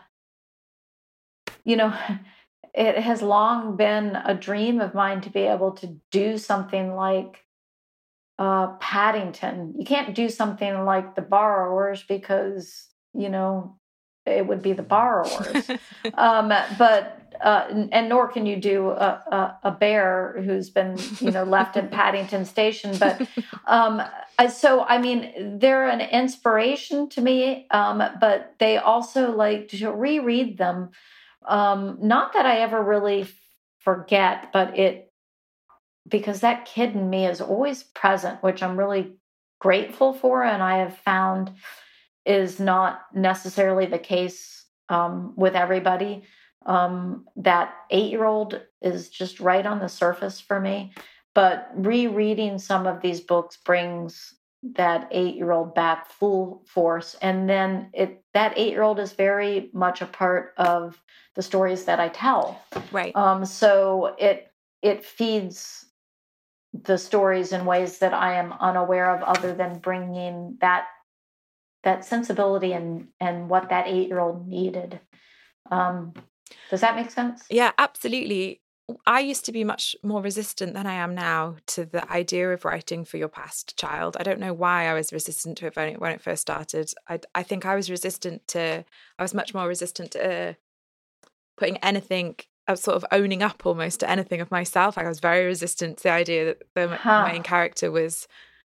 [1.64, 1.94] you know
[2.74, 7.44] it has long been a dream of mine to be able to do something like
[8.40, 9.74] uh, Paddington.
[9.76, 13.78] You can't do something like the borrowers because, you know,
[14.24, 15.70] it would be the borrowers.
[16.14, 21.30] um, but, uh, and nor can you do a, a, a, bear who's been, you
[21.30, 22.96] know, left in Paddington Station.
[22.98, 23.26] But
[23.66, 24.02] um,
[24.50, 30.58] so, I mean, they're an inspiration to me, um, but they also like to reread
[30.58, 30.90] them.
[31.46, 33.26] Um, not that I ever really
[33.78, 35.10] forget, but it
[36.08, 39.12] because that kid in me is always present, which I'm really
[39.60, 40.42] grateful for.
[40.42, 41.52] And I have found
[42.26, 46.24] is not necessarily the case um, with everybody.
[46.66, 50.92] Um, that eight year old is just right on the surface for me.
[51.34, 57.16] But rereading some of these books brings that eight year old back full force.
[57.22, 61.00] And then it that eight year old is very much a part of
[61.34, 62.62] the stories that I tell.
[62.92, 63.14] Right.
[63.16, 64.52] Um, so it
[64.82, 65.86] it feeds
[66.72, 70.86] the stories in ways that I am unaware of, other than bringing that
[71.82, 75.00] that sensibility and and what that eight year old needed.
[75.70, 76.12] Um,
[76.70, 77.44] does that make sense?
[77.50, 78.60] Yeah, absolutely.
[79.06, 82.64] I used to be much more resistant than I am now to the idea of
[82.64, 84.16] writing for your past child.
[84.18, 86.92] I don't know why I was resistant to it when it, when it first started.
[87.08, 88.84] I, I think I was resistant to,
[89.18, 90.56] I was much more resistant to
[91.56, 92.36] putting anything,
[92.66, 94.98] of uh, sort of owning up almost to anything of myself.
[94.98, 97.26] I was very resistant to the idea that the huh.
[97.26, 98.26] main character was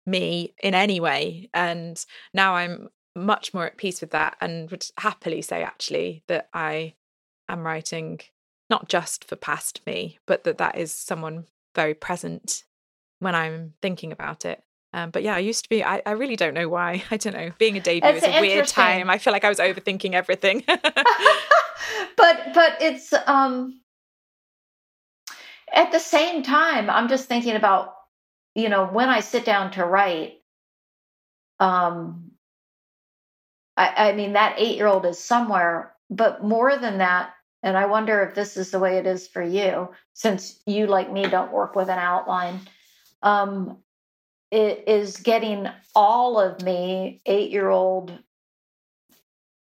[0.07, 1.51] me in any way.
[1.53, 2.03] And
[2.33, 6.95] now I'm much more at peace with that and would happily say actually that I
[7.49, 8.21] am writing
[8.69, 12.65] not just for past me, but that that is someone very present
[13.21, 14.63] when I'm thinking about it.
[14.93, 15.85] Um, but yeah, I used to be.
[15.85, 17.05] I, I really don't know why.
[17.11, 17.51] I don't know.
[17.59, 19.11] Being a debut it's is a weird time.
[19.11, 20.65] I feel like I was overthinking everything.
[20.67, 23.81] but but it's um
[25.73, 27.95] at the same time, I'm just thinking about
[28.55, 30.35] you know when I sit down to write.
[31.59, 32.33] Um,
[33.77, 37.35] I, I mean that eight year old is somewhere, but more than that,
[37.67, 41.13] and I wonder if this is the way it is for you, since you, like
[41.13, 42.61] me, don't work with an outline.
[43.25, 43.79] Um,
[44.53, 48.17] it is getting all of me, eight year old,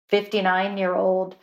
[0.09, 1.37] 59 year old,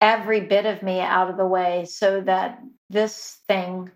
[0.00, 3.90] every bit of me out of the way so that this thing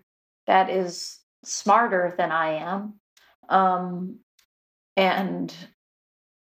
[0.45, 2.99] that is smarter than I am
[3.49, 4.19] um,
[4.95, 5.51] and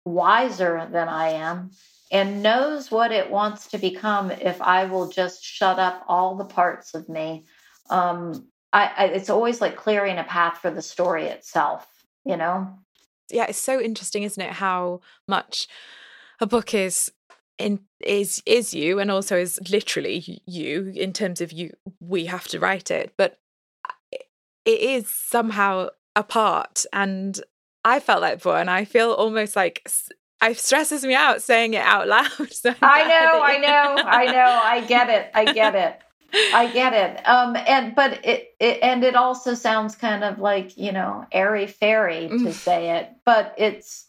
[0.07, 1.73] wiser than I am
[2.11, 6.45] and knows what it wants to become if I will just shut up all the
[6.45, 7.45] parts of me.
[7.91, 11.87] Um, I, I, it's always like clearing a path for the story itself,
[12.25, 12.79] you know?
[13.31, 14.53] Yeah, it's so interesting, isn't it?
[14.53, 15.67] How much
[16.41, 17.11] a book is
[17.59, 22.47] in is is you and also is literally you in terms of you we have
[22.47, 23.39] to write it but
[24.13, 27.41] it is somehow a part and
[27.87, 29.89] I felt that before, and I feel almost like
[30.43, 32.53] it stresses me out saying it out loud.
[32.53, 34.61] So I know, I know, I know.
[34.65, 35.31] I get it.
[35.33, 36.01] I get it.
[36.53, 37.29] I get it.
[37.29, 41.69] Um, and but it, it and it also sounds kind of like you know airy
[41.69, 44.09] fairy to say it, but it's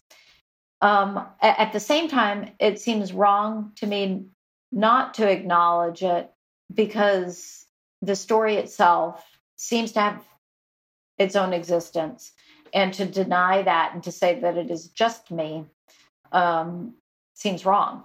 [0.82, 4.26] um at the same time it seems wrong to me
[4.72, 6.32] not to acknowledge it
[6.74, 7.66] because
[8.02, 9.24] the story itself
[9.56, 10.24] seems to have
[11.18, 12.32] its own existence
[12.78, 15.66] and to deny that and to say that it is just me
[16.32, 16.94] um,
[17.34, 18.04] seems wrong.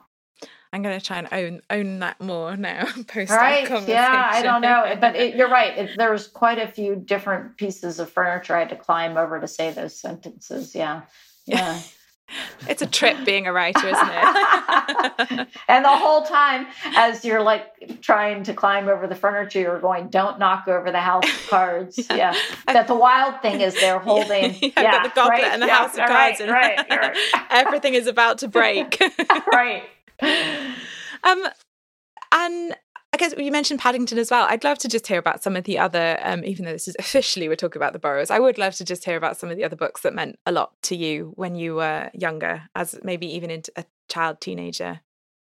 [0.73, 2.87] I'm going to try and own own that more now.
[3.07, 3.69] Post right?
[3.87, 5.77] Yeah, I don't know, but it, you're right.
[5.77, 9.47] It, there's quite a few different pieces of furniture I had to climb over to
[9.47, 10.75] say those sentences.
[10.75, 11.03] Yeah,
[11.45, 11.79] yeah.
[12.69, 15.49] it's a trip being a writer, isn't it?
[15.69, 16.67] and the whole time,
[16.97, 21.01] as you're like trying to climb over the furniture, you're going, "Don't knock over the
[21.01, 22.17] house of cards." yeah.
[22.17, 22.35] yeah.
[22.73, 24.57] That the wild thing is they're holding.
[24.63, 25.53] Yeah, yeah the goblet right?
[25.53, 27.17] and the yeah, house of cards, right, and right, right.
[27.51, 29.01] everything is about to break.
[29.53, 29.85] right.
[31.25, 31.47] Um,
[32.33, 32.77] and
[33.15, 34.47] I guess you mentioned Paddington as well.
[34.49, 36.97] I'd love to just hear about some of the other, um, even though this is
[36.99, 38.31] officially we're talking about the Borrowers.
[38.31, 40.53] I would love to just hear about some of the other books that meant a
[40.53, 45.01] lot to you when you were younger, as maybe even into a child teenager.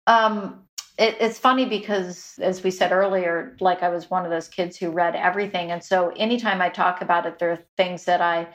[0.06, 0.68] Um,
[1.00, 4.78] it, it's funny because, as we said earlier, like I was one of those kids
[4.78, 8.48] who read everything, and so anytime I talk about it, there are things that I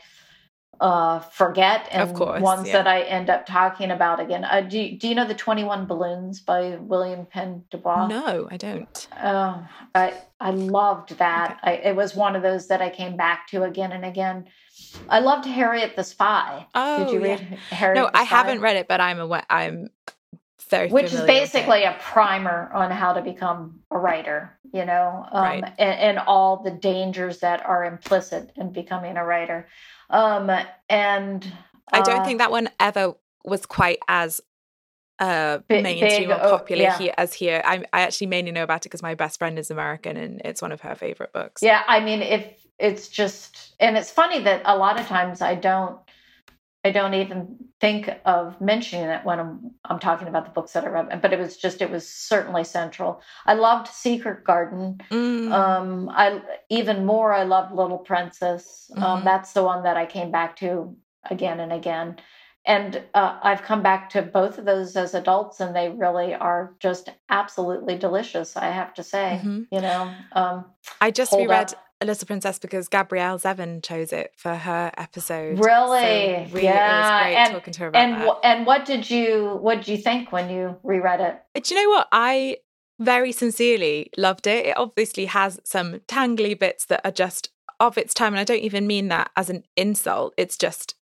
[0.81, 2.75] uh, forget and of course, ones yeah.
[2.75, 4.45] that I end up talking about again.
[4.45, 8.09] Uh, do, you, do you know the 21 Balloons by William Pène du Bois?
[8.09, 9.09] No, I don't.
[9.23, 11.59] Oh, I, I loved that.
[11.63, 11.83] Okay.
[11.83, 14.47] I, it was one of those that I came back to again and again.
[15.09, 16.67] I loved Harriet the Spy.
[16.75, 17.57] Oh, Did you read yeah.
[17.71, 19.45] Harriet No, I haven't read it, but I'm aware.
[19.49, 19.91] I'm
[20.73, 25.43] very Which is basically a primer on how to become a writer, you know, um,
[25.43, 25.65] right.
[25.79, 29.69] and, and all the dangers that are implicit in becoming a writer.
[30.13, 30.51] Um,
[30.89, 31.45] and
[31.93, 34.41] uh, I don't uh think that one ever was quite as
[35.19, 36.99] uh big, mainstream big, or oh, popular yeah.
[36.99, 37.63] here as here.
[37.65, 40.63] I, I actually mainly know about it because my best friend is American and it's
[40.63, 41.63] one of her favorite books.
[41.63, 42.45] Yeah, I mean, if
[42.79, 45.99] it's just, and it's funny that a lot of times I don't
[46.85, 50.85] I don't even think of mentioning it when I'm I'm talking about the books that
[50.85, 53.23] I read, but it was just it was certainly central.
[53.47, 55.01] I loved Secret Garden.
[55.11, 55.53] Mm.
[55.53, 58.91] Um, I even more I loved Little Princess.
[58.97, 59.13] Um, mm-hmm.
[59.13, 60.97] Um, that's the one that I came back to
[61.31, 62.17] again and again,
[62.67, 66.75] and uh, I've come back to both of those as adults, and they really are
[66.81, 68.57] just absolutely delicious.
[68.57, 69.63] I have to say, mm-hmm.
[69.71, 70.13] you know.
[70.33, 70.65] Um,
[71.01, 71.75] I just reread.
[71.75, 75.59] Up A Little Princess because Gabrielle Zevin chose it for her episode.
[75.59, 76.47] Really?
[76.47, 76.81] So really yeah.
[76.85, 78.39] it was great and, talking to her about and, that.
[78.45, 81.63] And what did you what did you think when you reread it?
[81.63, 82.09] Do you know what?
[82.13, 82.59] I
[82.99, 84.67] very sincerely loved it.
[84.67, 87.51] It obviously has some tangly bits that are just
[87.81, 88.33] of its time.
[88.33, 90.35] And I don't even mean that as an insult.
[90.37, 90.95] It's just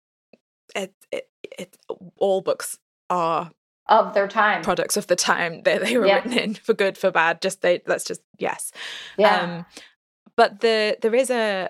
[0.74, 1.28] it, it,
[1.58, 1.76] it
[2.16, 2.78] all books
[3.08, 3.50] are
[3.88, 6.16] of their time products of the time that they were Yeah.
[6.16, 8.70] written in for good for bad just they let's just yes
[9.18, 9.66] yeah um
[10.40, 11.68] but the there is a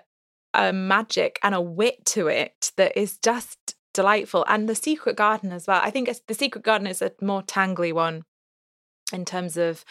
[0.54, 3.58] a magic and a wit to it that is just
[3.94, 4.44] delightful.
[4.48, 5.80] And the secret garden as well.
[5.82, 8.22] I think it's, the secret garden is a more tangly one
[9.12, 9.84] in terms of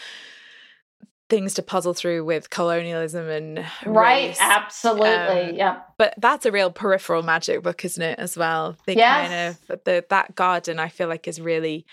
[1.30, 4.38] things to puzzle through with colonialism and right race.
[4.42, 5.80] absolutely Um, yeah.
[5.98, 8.76] but that's a real peripheral magic book isn't it as well?
[8.86, 9.30] They Yes.
[9.30, 9.34] kind
[9.72, 11.86] of the that garden i feel like is really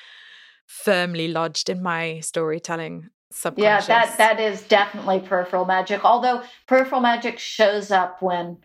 [0.67, 3.11] firmly lodged in my storytelling
[3.57, 8.57] yeah that that is definitely peripheral magic although peripheral magic shows up when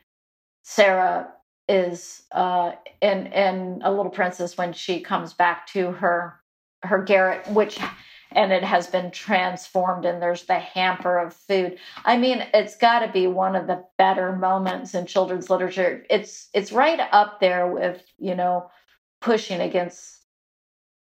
[0.63, 1.27] sarah
[1.67, 6.39] is uh in in a little princess when she comes back to her
[6.83, 7.79] her garret which
[8.33, 11.77] and it has been transformed and there's the hamper of food.
[12.05, 16.05] I mean it's got to be one of the better moments in children's literature.
[16.09, 18.69] It's it's right up there with you know
[19.19, 20.25] pushing against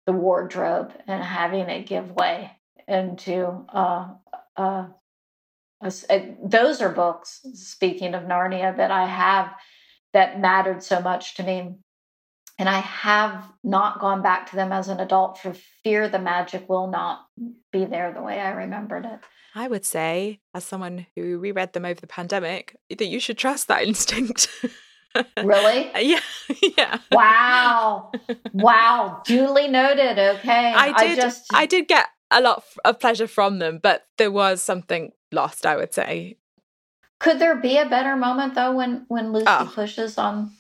[0.07, 2.51] the wardrobe and having it give way
[2.89, 4.09] into uh,
[4.57, 4.87] uh,
[6.45, 9.53] those are books speaking of narnia that i have
[10.13, 11.75] that mattered so much to me.
[12.59, 16.69] And i have not gone back to them as an adult for fear the magic
[16.69, 17.27] will not
[17.73, 19.21] be there the way i remembered it.
[19.55, 23.69] I would say as someone who reread them over the pandemic that you should trust
[23.69, 24.49] that instinct.
[25.43, 25.91] Really?
[26.01, 26.21] Yeah
[26.79, 26.99] yeah.
[27.11, 28.13] Wow.
[28.53, 29.23] Wow.
[29.25, 30.19] Duly noted.
[30.19, 30.73] Okay.
[30.75, 31.19] I did.
[31.19, 35.67] I, just did get a lot of pleasure from them, but there was something lost.
[35.67, 36.37] I would say.
[37.21, 39.71] could there be a better moment though when when lucy Oh.
[39.75, 40.51] pushes on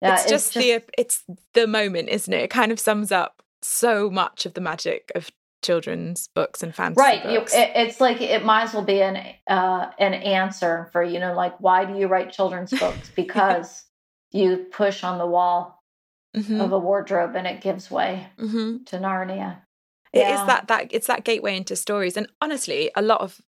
[0.00, 1.24] Yeah, it's, just the it's
[1.54, 2.42] the moment, isn't it?
[2.44, 5.30] It kind of sums up so much of the magic of
[5.62, 7.54] children's books and fantasy right books.
[7.54, 9.16] it, it's like it might as well be an
[9.46, 13.84] uh an answer for you know like why do you write children's books because
[14.32, 15.80] you push on the wall
[16.36, 18.84] Mhm, of a wardrobe and it gives way mhm.
[18.86, 19.58] to narnia
[20.12, 20.46] It is Yeah.
[20.46, 23.40] that that it's that gateway into stories, and honestly, a lot of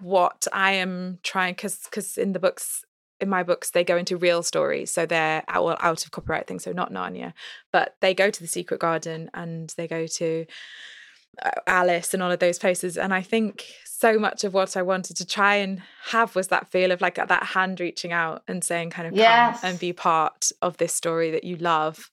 [0.00, 2.84] what I am trying because because in the books
[3.20, 6.62] in my books they go into real stories, so they're out, out of copyright things,
[6.62, 7.32] so not Narnia,
[7.72, 10.46] but they go to the Secret Garden and they go to
[11.42, 14.82] uh, Alice and all of those places, and I think so much of what I
[14.82, 18.62] wanted to try and have was that feel of like that hand reaching out and
[18.62, 19.60] saying kind of Yes.
[19.60, 22.08] come and be part of this story that you love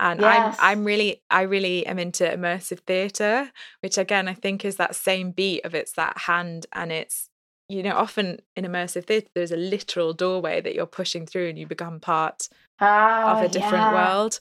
[0.00, 0.56] and Yes.
[0.58, 4.96] I'm I'm really I really am into immersive theatre, which again I think is that
[4.96, 7.28] same beat of it's that hand and it's
[7.68, 11.58] you know often in immersive theatre there's a literal doorway that you're pushing through and
[11.58, 12.48] you become part
[12.80, 13.92] oh, of a different yeah.
[13.94, 14.40] world.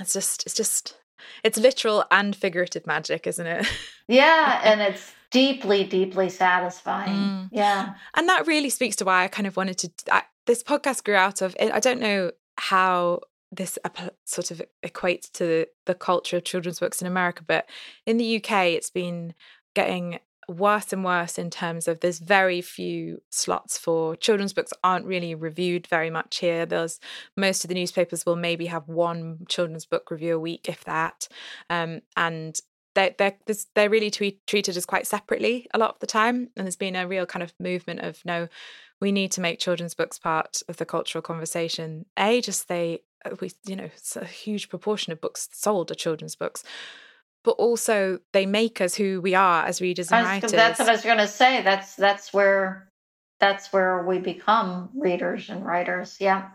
[0.00, 0.96] It's just it's just
[1.44, 3.66] it's literal and figurative magic, isn't it?
[4.08, 7.48] yeah and it's deeply deeply satisfying Mm.
[7.52, 9.90] yeah and that really speaks to why I kind of wanted to.
[10.12, 11.54] I, this podcast grew out of.
[11.60, 13.20] I don't know how
[13.52, 13.78] this
[14.24, 17.68] sort of equates to the culture of children's books in America, but
[18.06, 19.34] in the UK, it's been
[19.74, 25.06] getting worse and worse in terms of there's very few slots for children's books aren't
[25.06, 26.66] really reviewed very much here.
[26.66, 26.98] There's
[27.36, 31.28] most of the newspapers will maybe have one children's book review a week if that
[31.68, 32.58] um, and
[32.96, 33.36] they're, they're,
[33.76, 37.06] they're really treated as quite separately a lot of the time and there's been a
[37.06, 38.48] real kind of movement of no
[39.00, 42.04] we need to make children's books part of the cultural conversation.
[42.18, 45.94] A just they Uh, we you know it's a huge proportion of books sold are
[45.94, 46.64] children's books
[47.42, 50.92] but also they make us who we are as readers and writers that's what i
[50.92, 52.88] was going to say that's that's where
[53.38, 56.50] that's where we become readers and writers yeah.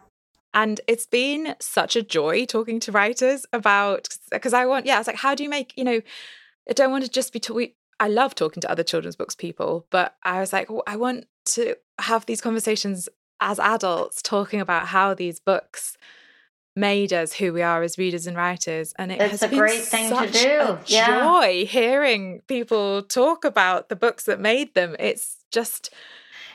[0.56, 5.08] And it's been such a joy talking to writers about because I want, yeah, it's
[5.08, 6.02] like, how do you make, you know,
[6.70, 9.36] I don't want to just be, talk- we, I love talking to other children's books
[9.36, 13.10] people, but I was like, well, I want to have these conversations
[13.42, 15.98] as adults talking about how these books
[16.76, 18.94] made us who we are as readers and writers.
[18.98, 20.60] And it It's has a been great thing to such do.
[20.60, 21.24] a Yeah.
[21.24, 24.96] joy hearing people talk about the books that made them.
[25.00, 25.94] It's just,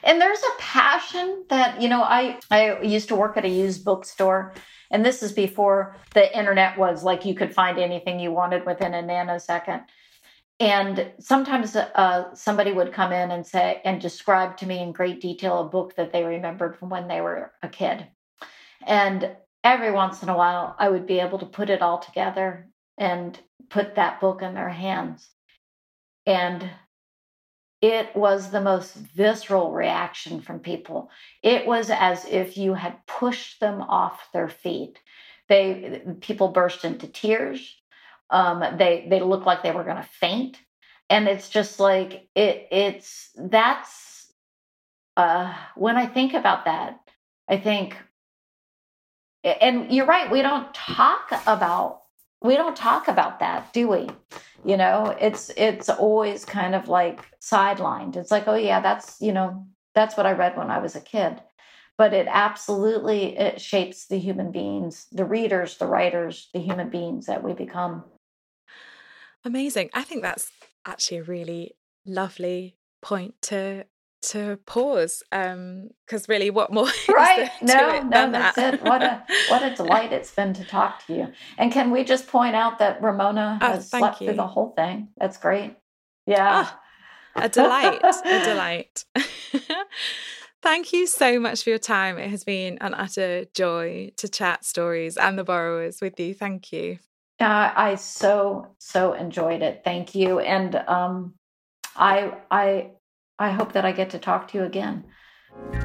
[0.02, 3.84] and there's a passion that you know i i used to work at a used
[3.84, 4.52] bookstore
[4.90, 8.94] and this is before the internet was like you could find anything you wanted within
[8.94, 9.82] a nanosecond
[10.58, 15.20] and sometimes uh, somebody would come in and say and describe to me in great
[15.20, 18.06] detail a book that they remembered from when they were a kid
[18.86, 22.68] and every once in a while i would be able to put it all together
[22.98, 23.38] and
[23.68, 25.30] put that book in their hands
[26.26, 26.70] and
[27.80, 31.10] it was the most visceral reaction from people.
[31.42, 34.98] It was as if you had pushed them off their feet.
[35.48, 37.76] They people burst into tears.
[38.28, 40.58] Um, they they looked like they were going to faint,
[41.08, 42.68] and it's just like it.
[42.70, 44.32] It's that's
[45.16, 47.00] uh, when I think about that,
[47.48, 47.96] I think,
[49.44, 50.30] and you're right.
[50.30, 52.00] We don't talk about
[52.42, 54.08] we don't talk about that, do we?
[54.64, 58.16] You know, it's it's always kind of like sidelined.
[58.16, 61.00] It's like, oh yeah, that's you know, that's what I read when I was a
[61.00, 61.40] kid.
[61.98, 67.26] But it absolutely it shapes the human beings, the readers, the writers, the human beings
[67.26, 68.04] that we become.
[69.44, 69.90] Amazing.
[69.94, 70.50] I think that's
[70.86, 71.76] actually a really
[72.06, 73.84] lovely point to
[74.22, 77.50] to pause um because really what more right.
[77.62, 78.74] no no that's that?
[78.74, 78.82] it.
[78.82, 81.32] What a what a delight it's been to talk to you.
[81.58, 84.28] And can we just point out that ramona oh, has oh, slept you.
[84.28, 85.08] through the whole thing?
[85.16, 85.76] That's great.
[86.26, 86.68] Yeah.
[87.36, 89.04] Oh, a delight a delight.
[90.62, 92.18] Thank you so much for your time.
[92.18, 96.34] It has been an utter joy to chat stories and the borrowers with you.
[96.34, 96.98] Thank you.
[97.40, 99.80] Uh, i so so enjoyed it.
[99.82, 100.40] Thank you.
[100.40, 101.34] And um
[101.96, 102.90] i i
[103.40, 105.04] I hope that I get to talk to you again.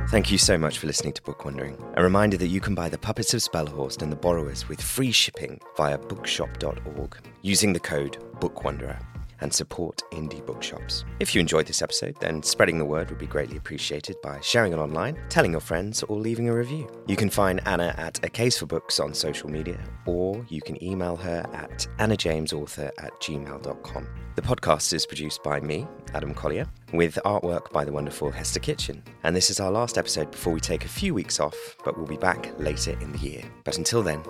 [0.10, 1.82] Thank you so much for listening to Book Wandering.
[1.96, 5.12] A reminder that you can buy The Puppets of Spelhorst and The Borrowers with free
[5.12, 9.00] shipping via bookshop.org using the code BOOKWANDERER
[9.46, 11.06] and support indie bookshops.
[11.20, 14.74] If you enjoyed this episode, then spreading the word would be greatly appreciated by sharing
[14.74, 16.90] it online, telling your friends, or leaving a review.
[17.06, 20.84] You can find Anna at A Case for Books on social media, or you can
[20.84, 24.08] email her at annajamesauthor at gmail.com.
[24.34, 25.86] The podcast is produced by me,
[26.16, 29.04] Adam Collier, with artwork by the wonderful Hester Kitchen.
[29.24, 32.08] And this is our last episode before we take a few weeks off, but we'll
[32.08, 33.44] be back later in the year.
[33.64, 34.24] But until then,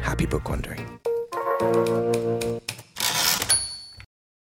[0.00, 1.00] happy book wandering.